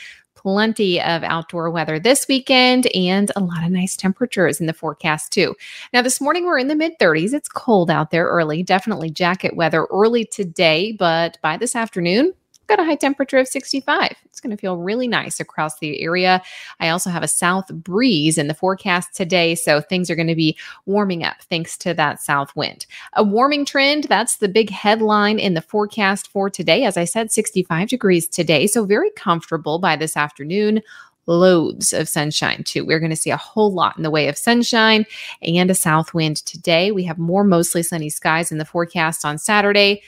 Plenty 0.48 1.02
of 1.02 1.24
outdoor 1.24 1.70
weather 1.70 2.00
this 2.00 2.26
weekend 2.26 2.88
and 2.96 3.30
a 3.36 3.42
lot 3.42 3.66
of 3.66 3.70
nice 3.70 3.98
temperatures 3.98 4.62
in 4.62 4.66
the 4.66 4.72
forecast, 4.72 5.34
too. 5.34 5.54
Now, 5.92 6.02
this 6.02 6.22
morning 6.22 6.46
we're 6.46 6.58
in 6.58 6.70
the 6.70 6.76
mid 6.76 6.98
30s. 7.00 7.34
It's 7.34 7.50
cold 7.50 7.92
out 7.92 8.12
there 8.12 8.28
early, 8.28 8.64
definitely 8.64 9.10
jacket 9.10 9.58
weather 9.58 9.88
early 9.92 10.24
today, 10.24 10.94
but 10.94 11.38
by 11.42 11.58
this 11.58 11.76
afternoon, 11.76 12.32
got 12.68 12.80
a 12.80 12.84
high 12.84 12.96
temperature 12.96 13.38
of 13.38 13.48
65. 13.48 14.14
It's 14.26 14.40
going 14.40 14.52
to 14.52 14.60
feel 14.60 14.78
really 14.78 15.08
nice 15.08 15.40
across 15.40 15.80
the 15.80 16.02
area. 16.02 16.42
I 16.80 16.90
also 16.90 17.10
have 17.10 17.24
a 17.24 17.28
south 17.28 17.68
breeze 17.74 18.38
in 18.38 18.48
the 18.48 18.54
forecast 18.54 19.16
today, 19.16 19.56
so 19.56 19.82
things 19.82 20.10
are 20.10 20.16
going 20.16 20.28
to 20.28 20.36
be 20.36 20.58
warming 20.86 21.24
up 21.24 21.42
thanks 21.44 21.78
to 21.80 21.94
that 21.96 22.22
south 22.22 22.56
wind. 22.56 22.86
A 23.14 23.24
warming 23.24 23.66
trend, 23.66 24.06
that's 24.06 24.38
the 24.38 24.50
big 24.50 24.70
headline 24.70 25.40
in 25.40 25.54
the 25.54 25.62
forecast 25.62 26.30
for 26.30 26.50
today. 26.50 26.84
As 26.84 26.98
I 26.98 27.06
said, 27.06 27.32
65 27.32 27.90
degrees 27.90 28.28
today, 28.28 28.68
so 28.68 28.86
very 28.86 29.12
comfortable 29.12 29.80
by 29.80 29.96
this 29.96 30.16
afternoon 30.16 30.82
loads 31.28 31.94
of 31.94 32.08
sunshine 32.08 32.64
too. 32.64 32.86
We're 32.86 33.00
going 33.00 33.10
to 33.12 33.16
see 33.16 33.32
a 33.32 33.38
whole 33.38 33.72
lot 33.72 33.98
in 33.98 34.04
the 34.04 34.10
way 34.10 34.30
of 34.30 34.38
sunshine 34.38 35.06
and 35.42 35.70
a 35.70 35.76
south 35.76 36.14
wind 36.14 36.38
today. 36.38 36.92
We 36.92 37.04
have 37.04 37.18
more 37.18 37.44
mostly 37.44 37.84
sunny 37.84 38.10
skies 38.10 38.52
in 38.52 38.58
the 38.58 38.66
forecast 38.66 39.26
on 39.26 39.38
Saturday. 39.38 40.02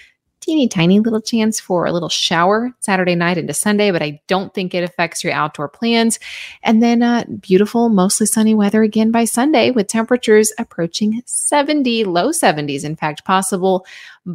Teeny 0.49 0.67
tiny 0.67 0.99
little 0.99 1.21
chance 1.21 1.59
for 1.59 1.85
a 1.85 1.91
little 1.91 2.09
shower 2.09 2.73
Saturday 2.79 3.13
night 3.13 3.37
into 3.37 3.53
Sunday, 3.53 3.91
but 3.91 4.01
I 4.01 4.19
don't 4.25 4.51
think 4.51 4.73
it 4.73 4.83
affects 4.83 5.23
your 5.23 5.31
outdoor 5.31 5.69
plans. 5.69 6.17
And 6.63 6.81
then 6.81 7.03
uh, 7.03 7.25
beautiful, 7.39 7.89
mostly 7.89 8.25
sunny 8.25 8.55
weather 8.55 8.81
again 8.81 9.11
by 9.11 9.25
Sunday 9.25 9.69
with 9.69 9.85
temperatures 9.85 10.51
approaching 10.57 11.21
70, 11.23 12.03
low 12.05 12.29
70s, 12.29 12.83
in 12.83 12.95
fact, 12.95 13.25
possible 13.25 13.85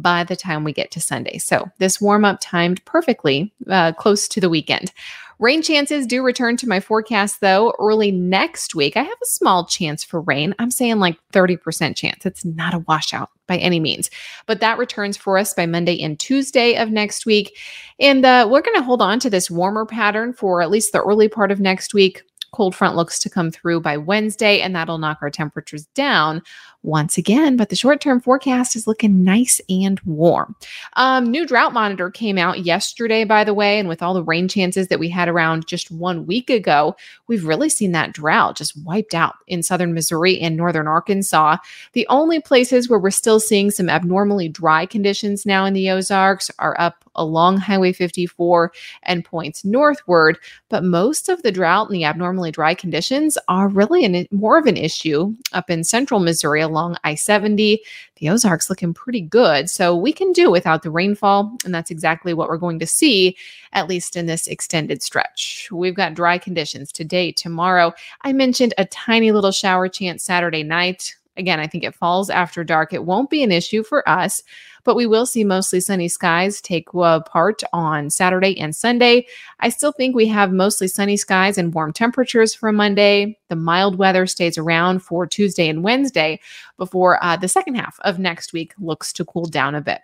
by 0.01 0.23
the 0.23 0.35
time 0.35 0.63
we 0.63 0.73
get 0.73 0.91
to 0.91 1.01
Sunday. 1.01 1.37
So 1.37 1.69
this 1.79 2.01
warm 2.01 2.25
up 2.25 2.39
timed 2.41 2.83
perfectly 2.85 3.53
uh, 3.69 3.93
close 3.93 4.27
to 4.29 4.41
the 4.41 4.49
weekend. 4.49 4.91
Rain 5.37 5.61
chances 5.61 6.07
do 6.07 6.23
return 6.23 6.55
to 6.57 6.67
my 6.67 6.79
forecast 6.79 7.41
though 7.41 7.73
early 7.77 8.09
next 8.09 8.73
week. 8.73 8.95
I 8.95 9.03
have 9.03 9.17
a 9.21 9.25
small 9.25 9.65
chance 9.65 10.03
for 10.03 10.21
rain. 10.21 10.55
I'm 10.59 10.71
saying 10.71 10.99
like 10.99 11.17
30% 11.33 11.95
chance. 11.95 12.25
It's 12.25 12.45
not 12.45 12.73
a 12.73 12.79
washout 12.79 13.29
by 13.47 13.57
any 13.57 13.79
means, 13.79 14.09
but 14.45 14.61
that 14.61 14.77
returns 14.77 15.17
for 15.17 15.37
us 15.37 15.53
by 15.53 15.65
Monday 15.65 16.01
and 16.01 16.17
Tuesday 16.17 16.75
of 16.75 16.89
next 16.89 17.25
week. 17.25 17.57
And 17.99 18.25
uh, 18.25 18.47
we're 18.49 18.61
going 18.61 18.77
to 18.77 18.83
hold 18.83 19.01
on 19.01 19.19
to 19.19 19.29
this 19.29 19.51
warmer 19.51 19.85
pattern 19.85 20.33
for 20.33 20.61
at 20.61 20.71
least 20.71 20.93
the 20.93 21.03
early 21.03 21.27
part 21.27 21.51
of 21.51 21.59
next 21.59 21.93
week. 21.93 22.23
Cold 22.55 22.73
front 22.73 22.95
looks 22.95 23.19
to 23.19 23.29
come 23.29 23.51
through 23.51 23.81
by 23.81 23.97
Wednesday, 23.97 24.61
and 24.61 24.73
that'll 24.73 24.97
knock 24.97 25.17
our 25.21 25.29
temperatures 25.29 25.85
down 25.87 26.41
once 26.83 27.17
again. 27.17 27.57
But 27.57 27.69
the 27.69 27.75
short 27.75 27.99
term 27.99 28.21
forecast 28.21 28.75
is 28.75 28.87
looking 28.87 29.25
nice 29.25 29.59
and 29.69 29.99
warm. 30.05 30.55
Um, 30.93 31.29
new 31.29 31.45
drought 31.45 31.73
monitor 31.73 32.09
came 32.09 32.37
out 32.37 32.63
yesterday, 32.63 33.25
by 33.25 33.43
the 33.43 33.53
way, 33.53 33.77
and 33.77 33.89
with 33.89 34.01
all 34.01 34.13
the 34.13 34.23
rain 34.23 34.47
chances 34.47 34.87
that 34.87 34.99
we 34.99 35.09
had 35.09 35.27
around 35.27 35.67
just 35.67 35.91
one 35.91 36.25
week 36.25 36.49
ago, 36.49 36.95
we've 37.27 37.45
really 37.45 37.69
seen 37.69 37.91
that 37.91 38.13
drought 38.13 38.55
just 38.55 38.81
wiped 38.85 39.13
out 39.13 39.35
in 39.47 39.61
southern 39.61 39.93
Missouri 39.93 40.39
and 40.39 40.55
northern 40.55 40.87
Arkansas. 40.87 41.57
The 41.93 42.07
only 42.09 42.39
places 42.39 42.87
where 42.87 42.99
we're 42.99 43.11
still 43.11 43.39
seeing 43.39 43.69
some 43.69 43.89
abnormally 43.89 44.47
dry 44.47 44.85
conditions 44.85 45.45
now 45.45 45.65
in 45.65 45.73
the 45.73 45.89
Ozarks 45.89 46.49
are 46.59 46.75
up 46.79 47.03
along 47.15 47.57
Highway 47.57 47.93
54 47.93 48.71
and 49.03 49.25
points 49.25 49.65
northward, 49.65 50.37
but 50.69 50.83
most 50.83 51.29
of 51.29 51.41
the 51.43 51.51
drought 51.51 51.87
and 51.87 51.95
the 51.95 52.03
abnormally 52.03 52.44
dry 52.51 52.73
conditions 52.73 53.37
are 53.47 53.67
really 53.67 54.05
an, 54.05 54.27
more 54.31 54.57
of 54.57 54.65
an 54.65 54.77
issue 54.77 55.35
up 55.53 55.69
in 55.69 55.83
central 55.83 56.19
Missouri 56.19 56.61
along 56.61 56.97
I 57.03 57.15
70 57.15 57.81
the 58.17 58.29
Ozarks 58.29 58.69
looking 58.69 58.93
pretty 58.93 59.21
good. 59.21 59.69
So 59.69 59.95
we 59.95 60.13
can 60.13 60.31
do 60.31 60.49
without 60.49 60.83
the 60.83 60.91
rainfall. 60.91 61.57
And 61.65 61.73
that's 61.73 61.91
exactly 61.91 62.33
what 62.33 62.47
we're 62.47 62.57
going 62.57 62.79
to 62.79 62.87
see, 62.87 63.35
at 63.73 63.87
least 63.87 64.15
in 64.15 64.25
this 64.25 64.47
extended 64.47 65.03
stretch. 65.03 65.67
We've 65.71 65.95
got 65.95 66.13
dry 66.13 66.37
conditions 66.37 66.91
today, 66.91 67.31
tomorrow. 67.31 67.93
I 68.21 68.33
mentioned 68.33 68.73
a 68.77 68.85
tiny 68.85 69.31
little 69.31 69.51
shower 69.51 69.89
chance 69.89 70.23
Saturday 70.23 70.63
night. 70.63 71.15
Again, 71.37 71.59
I 71.59 71.67
think 71.67 71.83
it 71.83 71.95
falls 71.95 72.29
after 72.29 72.63
dark. 72.63 72.93
It 72.93 73.05
won't 73.05 73.29
be 73.29 73.43
an 73.43 73.51
issue 73.51 73.83
for 73.83 74.07
us, 74.07 74.41
but 74.83 74.95
we 74.95 75.05
will 75.05 75.25
see 75.25 75.43
mostly 75.43 75.79
sunny 75.79 76.07
skies 76.07 76.61
take 76.61 76.87
uh, 76.95 77.19
part 77.21 77.61
on 77.73 78.09
Saturday 78.09 78.57
and 78.59 78.75
Sunday. 78.75 79.27
I 79.59 79.69
still 79.69 79.91
think 79.91 80.15
we 80.15 80.27
have 80.27 80.51
mostly 80.51 80.87
sunny 80.87 81.17
skies 81.17 81.57
and 81.57 81.73
warm 81.73 81.91
temperatures 81.91 82.53
for 82.53 82.71
Monday. 82.71 83.37
The 83.49 83.55
mild 83.55 83.97
weather 83.97 84.27
stays 84.27 84.57
around 84.57 84.99
for 84.99 85.27
Tuesday 85.27 85.67
and 85.67 85.83
Wednesday 85.83 86.39
before 86.77 87.23
uh, 87.23 87.35
the 87.35 87.47
second 87.47 87.75
half 87.75 87.99
of 88.01 88.19
next 88.19 88.53
week 88.53 88.73
looks 88.79 89.11
to 89.13 89.25
cool 89.25 89.45
down 89.45 89.75
a 89.75 89.81
bit. 89.81 90.01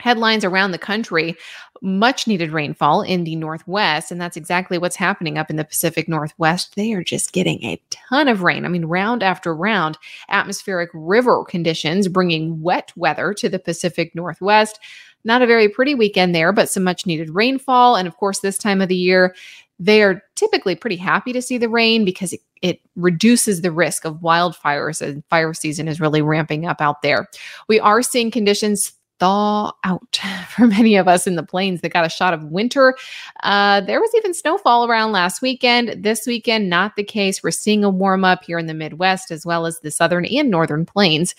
Headlines 0.00 0.44
around 0.44 0.72
the 0.72 0.78
country 0.78 1.36
much 1.82 2.26
needed 2.26 2.52
rainfall 2.52 3.02
in 3.02 3.24
the 3.24 3.36
Northwest. 3.36 4.10
And 4.10 4.20
that's 4.20 4.36
exactly 4.36 4.78
what's 4.78 4.96
happening 4.96 5.38
up 5.38 5.50
in 5.50 5.56
the 5.56 5.64
Pacific 5.64 6.08
Northwest. 6.08 6.74
They 6.76 6.92
are 6.92 7.04
just 7.04 7.32
getting 7.32 7.62
a 7.64 7.80
ton 7.90 8.28
of 8.28 8.42
rain. 8.42 8.64
I 8.64 8.68
mean, 8.68 8.86
round 8.86 9.22
after 9.22 9.54
round, 9.54 9.98
atmospheric 10.28 10.90
river 10.94 11.44
conditions 11.44 12.08
bringing 12.08 12.60
wet 12.62 12.92
weather 12.96 13.34
to 13.34 13.48
the 13.48 13.58
Pacific 13.58 14.14
Northwest. 14.14 14.78
Not 15.24 15.42
a 15.42 15.46
very 15.46 15.68
pretty 15.68 15.94
weekend 15.94 16.34
there, 16.34 16.52
but 16.52 16.70
some 16.70 16.84
much 16.84 17.06
needed 17.06 17.30
rainfall. 17.30 17.96
And 17.96 18.06
of 18.06 18.16
course, 18.16 18.40
this 18.40 18.58
time 18.58 18.80
of 18.80 18.88
the 18.88 18.96
year, 18.96 19.34
they 19.78 20.02
are 20.02 20.22
typically 20.36 20.74
pretty 20.74 20.96
happy 20.96 21.32
to 21.32 21.42
see 21.42 21.58
the 21.58 21.68
rain 21.68 22.04
because 22.04 22.32
it, 22.32 22.40
it 22.62 22.80
reduces 22.94 23.60
the 23.60 23.72
risk 23.72 24.04
of 24.04 24.20
wildfires 24.20 25.02
and 25.02 25.24
fire 25.26 25.52
season 25.52 25.88
is 25.88 26.00
really 26.00 26.22
ramping 26.22 26.64
up 26.64 26.80
out 26.80 27.02
there. 27.02 27.28
We 27.68 27.78
are 27.80 28.02
seeing 28.02 28.30
conditions 28.30 28.92
thaw 29.18 29.72
out 29.84 30.20
for 30.50 30.66
many 30.66 30.96
of 30.96 31.08
us 31.08 31.26
in 31.26 31.36
the 31.36 31.42
plains 31.42 31.80
that 31.80 31.92
got 31.92 32.06
a 32.06 32.10
shot 32.10 32.34
of 32.34 32.44
winter. 32.44 32.96
Uh, 33.42 33.80
there 33.82 34.00
was 34.00 34.10
even 34.16 34.34
snowfall 34.34 34.86
around 34.86 35.12
last 35.12 35.42
weekend. 35.42 36.02
This 36.02 36.26
weekend, 36.26 36.68
not 36.68 36.96
the 36.96 37.04
case. 37.04 37.42
We're 37.42 37.50
seeing 37.50 37.84
a 37.84 37.90
warm 37.90 38.24
up 38.24 38.44
here 38.44 38.58
in 38.58 38.66
the 38.66 38.74
Midwest 38.74 39.30
as 39.30 39.46
well 39.46 39.66
as 39.66 39.80
the 39.80 39.90
southern 39.90 40.24
and 40.26 40.50
northern 40.50 40.84
plains. 40.86 41.34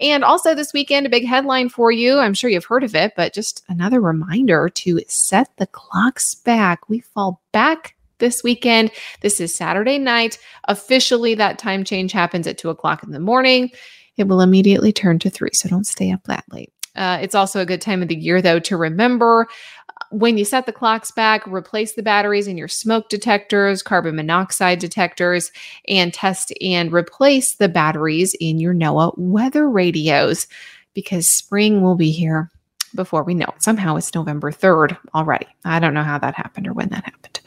And 0.00 0.24
also 0.24 0.54
this 0.54 0.72
weekend, 0.72 1.06
a 1.06 1.10
big 1.10 1.26
headline 1.26 1.68
for 1.68 1.90
you. 1.90 2.18
I'm 2.18 2.34
sure 2.34 2.50
you've 2.50 2.64
heard 2.64 2.84
of 2.84 2.94
it, 2.94 3.12
but 3.16 3.34
just 3.34 3.64
another 3.68 4.00
reminder 4.00 4.68
to 4.68 5.00
set 5.08 5.50
the 5.56 5.66
clocks 5.66 6.34
back. 6.34 6.88
We 6.88 7.00
fall 7.00 7.40
back 7.52 7.96
this 8.18 8.42
weekend. 8.42 8.90
This 9.20 9.40
is 9.40 9.54
Saturday 9.54 9.98
night. 9.98 10.38
Officially, 10.68 11.34
that 11.34 11.58
time 11.58 11.84
change 11.84 12.12
happens 12.12 12.46
at 12.46 12.58
two 12.58 12.70
o'clock 12.70 13.02
in 13.02 13.10
the 13.10 13.20
morning. 13.20 13.70
It 14.16 14.28
will 14.28 14.40
immediately 14.40 14.92
turn 14.92 15.18
to 15.20 15.30
three, 15.30 15.50
so 15.52 15.68
don't 15.68 15.86
stay 15.86 16.10
up 16.10 16.24
that 16.24 16.44
late. 16.50 16.72
Uh, 16.96 17.18
it's 17.20 17.34
also 17.34 17.60
a 17.60 17.66
good 17.66 17.80
time 17.80 18.02
of 18.02 18.08
the 18.08 18.16
year, 18.16 18.40
though, 18.42 18.58
to 18.60 18.76
remember 18.76 19.46
uh, 19.88 20.04
when 20.10 20.38
you 20.38 20.44
set 20.44 20.66
the 20.66 20.72
clocks 20.72 21.10
back, 21.10 21.46
replace 21.46 21.94
the 21.94 22.02
batteries 22.02 22.46
in 22.46 22.56
your 22.56 22.68
smoke 22.68 23.08
detectors, 23.08 23.82
carbon 23.82 24.16
monoxide 24.16 24.78
detectors, 24.78 25.52
and 25.88 26.12
test 26.12 26.52
and 26.60 26.92
replace 26.92 27.54
the 27.54 27.68
batteries 27.68 28.34
in 28.40 28.58
your 28.58 28.74
NOAA 28.74 29.16
weather 29.16 29.68
radios 29.68 30.46
because 30.94 31.28
spring 31.28 31.82
will 31.82 31.96
be 31.96 32.10
here 32.10 32.50
before 32.94 33.22
we 33.22 33.34
know 33.34 33.52
it. 33.54 33.62
Somehow 33.62 33.96
it's 33.96 34.14
November 34.14 34.50
3rd 34.50 34.96
already. 35.14 35.46
I 35.64 35.78
don't 35.78 35.94
know 35.94 36.02
how 36.02 36.18
that 36.18 36.34
happened 36.34 36.66
or 36.66 36.72
when 36.72 36.88
that 36.88 37.04
happened. 37.04 37.40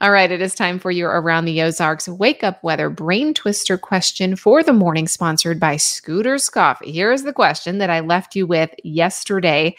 All 0.00 0.12
right, 0.12 0.30
it 0.30 0.40
is 0.40 0.54
time 0.54 0.78
for 0.78 0.92
your 0.92 1.10
Around 1.10 1.46
the 1.46 1.60
Ozarks 1.60 2.08
Wake 2.08 2.44
Up 2.44 2.62
Weather 2.62 2.88
Brain 2.88 3.34
Twister 3.34 3.76
question 3.76 4.36
for 4.36 4.62
the 4.62 4.72
morning, 4.72 5.08
sponsored 5.08 5.58
by 5.58 5.76
Scooters 5.76 6.48
Coffee. 6.48 6.92
Here 6.92 7.10
is 7.10 7.24
the 7.24 7.32
question 7.32 7.78
that 7.78 7.90
I 7.90 7.98
left 7.98 8.36
you 8.36 8.46
with 8.46 8.70
yesterday 8.84 9.76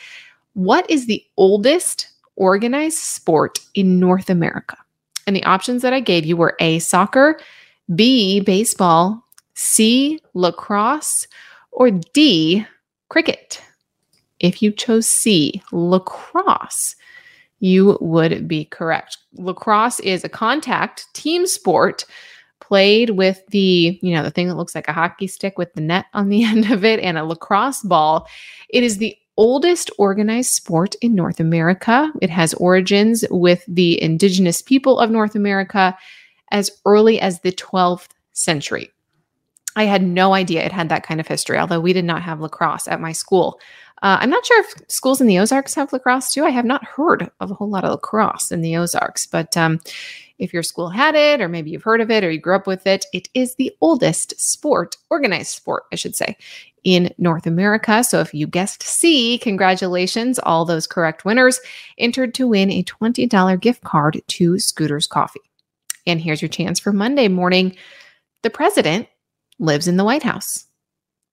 What 0.56 0.90
is 0.90 1.06
the 1.06 1.26
oldest 1.38 2.10
organized 2.36 2.98
sport 2.98 3.60
in 3.76 3.98
North 3.98 4.30
America? 4.30 4.76
And 5.26 5.38
the 5.38 5.46
options 5.46 5.84
that 5.84 5.94
I 5.94 6.02
gave 6.02 6.26
you 6.26 6.36
were 6.36 6.58
A, 6.60 6.80
soccer, 6.80 7.40
B, 7.96 8.42
baseball, 8.42 9.26
C, 9.54 10.20
lacrosse, 10.34 11.28
or 11.72 11.92
D, 11.92 12.66
cricket? 13.08 13.62
If 14.42 14.62
you 14.62 14.74
chose 14.74 15.08
C, 15.08 15.64
lacrosse, 15.72 16.98
you 17.60 17.98
would 18.02 18.48
be 18.48 18.66
correct. 18.66 19.18
Lacrosse 19.34 20.00
is 20.00 20.24
a 20.24 20.30
contact 20.30 21.06
team 21.14 21.46
sport 21.46 22.06
played 22.60 23.12
with 23.12 23.42
the, 23.48 24.00
you 24.02 24.14
know, 24.14 24.24
the 24.24 24.32
thing 24.32 24.48
that 24.48 24.56
looks 24.56 24.76
like 24.76 24.88
a 24.88 24.94
hockey 24.94 25.28
stick 25.28 25.58
with 25.58 25.74
the 25.74 25.82
net 25.82 26.06
on 26.14 26.30
the 26.30 26.44
end 26.46 26.72
of 26.72 26.86
it 26.86 27.00
and 27.00 27.18
a 27.18 27.24
lacrosse 27.24 27.82
ball. 27.82 28.28
It 28.70 28.84
is 28.84 28.98
the 28.98 29.16
oldest 29.38 29.90
organized 29.98 30.52
sport 30.52 30.96
in 30.96 31.16
North 31.16 31.40
America. 31.40 32.12
It 32.22 32.30
has 32.30 32.54
origins 32.56 33.24
with 33.32 33.64
the 33.68 34.02
indigenous 34.02 34.62
people 34.62 35.00
of 35.00 35.10
North 35.10 35.34
America 35.34 35.98
as 36.52 36.70
early 36.86 37.22
as 37.22 37.40
the 37.40 37.54
12th 37.54 38.10
century. 38.34 38.92
I 39.76 39.84
had 39.84 40.04
no 40.04 40.34
idea 40.34 40.64
it 40.64 40.72
had 40.72 40.90
that 40.90 41.04
kind 41.04 41.20
of 41.20 41.28
history, 41.28 41.58
although 41.58 41.80
we 41.80 41.94
did 41.94 42.06
not 42.06 42.22
have 42.24 42.42
lacrosse 42.42 42.88
at 42.88 43.02
my 43.02 43.12
school. 43.12 43.60
Uh, 44.02 44.18
I'm 44.20 44.30
not 44.30 44.46
sure 44.46 44.62
if 44.62 44.74
schools 44.88 45.20
in 45.20 45.28
the 45.28 45.40
Ozarks 45.40 45.76
have 45.76 45.92
lacrosse 45.92 46.32
too. 46.32 46.46
I 46.46 46.50
have 46.50 46.66
not 46.66 46.86
heard 46.86 47.30
of 47.40 47.52
a 47.52 47.54
whole 47.54 47.70
lot 47.70 47.84
of 47.84 47.92
lacrosse 47.92 48.52
in 48.52 48.62
the 48.62 48.78
Ozarks, 48.78 49.26
but 49.26 49.56
um, 49.58 49.80
if 50.38 50.54
your 50.54 50.64
school 50.64 50.90
had 50.90 51.16
it, 51.16 51.42
or 51.42 51.50
maybe 51.50 51.70
you've 51.70 51.84
heard 51.84 52.00
of 52.00 52.10
it, 52.10 52.24
or 52.24 52.32
you 52.32 52.40
grew 52.40 52.56
up 52.56 52.66
with 52.66 52.88
it, 52.88 53.06
it 53.14 53.28
is 53.34 53.56
the 53.56 53.72
oldest 53.82 54.40
sport, 54.40 54.96
organized 55.10 55.50
sport, 55.50 55.84
I 55.92 55.96
should 55.96 56.16
say, 56.16 56.38
in 56.86 57.14
North 57.18 57.46
America. 57.46 58.04
So 58.06 58.22
if 58.22 58.34
you 58.34 58.48
guessed 58.48 58.84
C, 58.84 59.38
congratulations, 59.38 60.40
all 60.40 60.64
those 60.64 60.88
correct 60.88 61.26
winners 61.26 61.60
entered 61.98 62.34
to 62.36 62.48
win 62.48 62.72
a 62.72 62.84
$20 62.84 63.60
gift 63.60 63.84
card 63.84 64.22
to 64.26 64.60
Scooters 64.60 65.08
Coffee. 65.08 65.42
And 66.08 66.22
here's 66.22 66.42
your 66.42 66.50
chance 66.50 66.80
for 66.80 66.94
Monday 66.94 67.28
morning. 67.28 67.76
The 68.44 68.50
president 68.50 69.10
lives 69.60 69.88
in 69.88 69.98
the 69.98 70.04
White 70.04 70.24
House. 70.24 70.66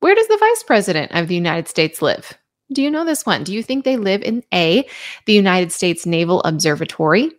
Where 0.01 0.15
does 0.15 0.29
the 0.29 0.37
vice 0.39 0.63
president 0.63 1.13
of 1.13 1.29
the 1.29 1.35
United 1.35 1.69
States 1.69 2.03
live? 2.03 2.37
Do 2.73 2.83
you 2.83 2.91
know 2.91 3.05
this 3.05 3.25
one? 3.25 3.45
Do 3.45 3.55
you 3.55 3.63
think 3.63 3.85
they 3.85 3.97
live 3.97 4.23
in 4.23 4.43
A, 4.53 4.87
the 5.25 5.33
United 5.33 5.73
States 5.73 6.05
Naval 6.05 6.43
Observatory, 6.43 7.31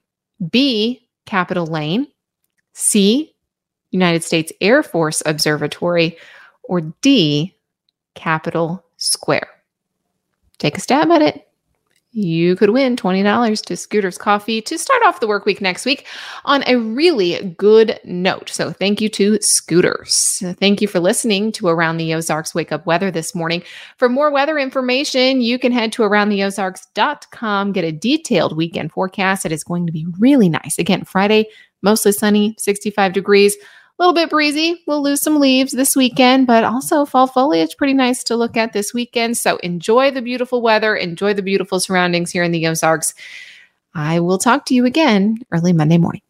B, 0.49 1.07
Capitol 1.25 1.65
Lane, 1.65 2.07
C, 2.73 3.35
United 3.91 4.23
States 4.23 4.51
Air 4.61 4.83
Force 4.83 5.21
Observatory, 5.25 6.17
or 6.63 6.81
D, 6.81 7.55
Capitol 8.15 8.83
Square? 8.95 9.49
Take 10.57 10.77
a 10.77 10.81
stab 10.81 11.11
at 11.11 11.21
it 11.21 11.47
you 12.17 12.55
could 12.55 12.71
win 12.71 12.95
$20 12.95 13.65
to 13.65 13.77
Scooter's 13.77 14.17
Coffee 14.17 14.59
to 14.63 14.77
start 14.77 15.03
off 15.05 15.19
the 15.19 15.27
work 15.27 15.45
week 15.45 15.61
next 15.61 15.85
week 15.85 16.07
on 16.45 16.63
a 16.65 16.77
really 16.77 17.53
good 17.57 17.99
note. 18.03 18.49
So, 18.49 18.71
thank 18.71 18.99
you 18.99 19.07
to 19.09 19.37
Scooters. 19.39 20.43
Thank 20.59 20.81
you 20.81 20.87
for 20.87 20.99
listening 20.99 21.51
to 21.53 21.67
Around 21.67 21.97
the 21.97 22.15
Ozarks 22.15 22.55
Wake 22.55 22.71
Up 22.71 22.87
Weather 22.87 23.11
this 23.11 23.35
morning. 23.35 23.61
For 23.97 24.09
more 24.09 24.31
weather 24.31 24.57
information, 24.57 25.41
you 25.41 25.59
can 25.59 25.71
head 25.71 25.91
to 25.93 26.01
aroundtheozarks.com, 26.01 27.71
get 27.71 27.83
a 27.83 27.91
detailed 27.91 28.57
weekend 28.57 28.91
forecast. 28.91 29.45
It 29.45 29.51
is 29.51 29.63
going 29.63 29.85
to 29.85 29.91
be 29.91 30.07
really 30.19 30.49
nice. 30.49 30.79
Again, 30.79 31.03
Friday, 31.03 31.45
mostly 31.83 32.13
sunny, 32.13 32.55
65 32.57 33.13
degrees 33.13 33.55
a 33.97 34.03
little 34.03 34.13
bit 34.13 34.29
breezy. 34.29 34.83
We'll 34.85 35.01
lose 35.01 35.21
some 35.21 35.39
leaves 35.39 35.71
this 35.71 35.95
weekend, 35.95 36.45
but 36.45 36.63
also 36.63 37.05
fall 37.05 37.25
foliage 37.25 37.77
pretty 37.77 37.93
nice 37.93 38.23
to 38.25 38.35
look 38.35 38.55
at 38.55 38.73
this 38.73 38.93
weekend. 38.93 39.37
So 39.37 39.57
enjoy 39.57 40.11
the 40.11 40.21
beautiful 40.21 40.61
weather, 40.61 40.95
enjoy 40.95 41.33
the 41.33 41.41
beautiful 41.41 41.79
surroundings 41.79 42.31
here 42.31 42.43
in 42.43 42.51
the 42.51 42.67
Ozarks. 42.67 43.13
I 43.95 44.19
will 44.19 44.37
talk 44.37 44.65
to 44.65 44.75
you 44.75 44.85
again 44.85 45.39
early 45.51 45.73
Monday 45.73 45.97
morning. 45.97 46.21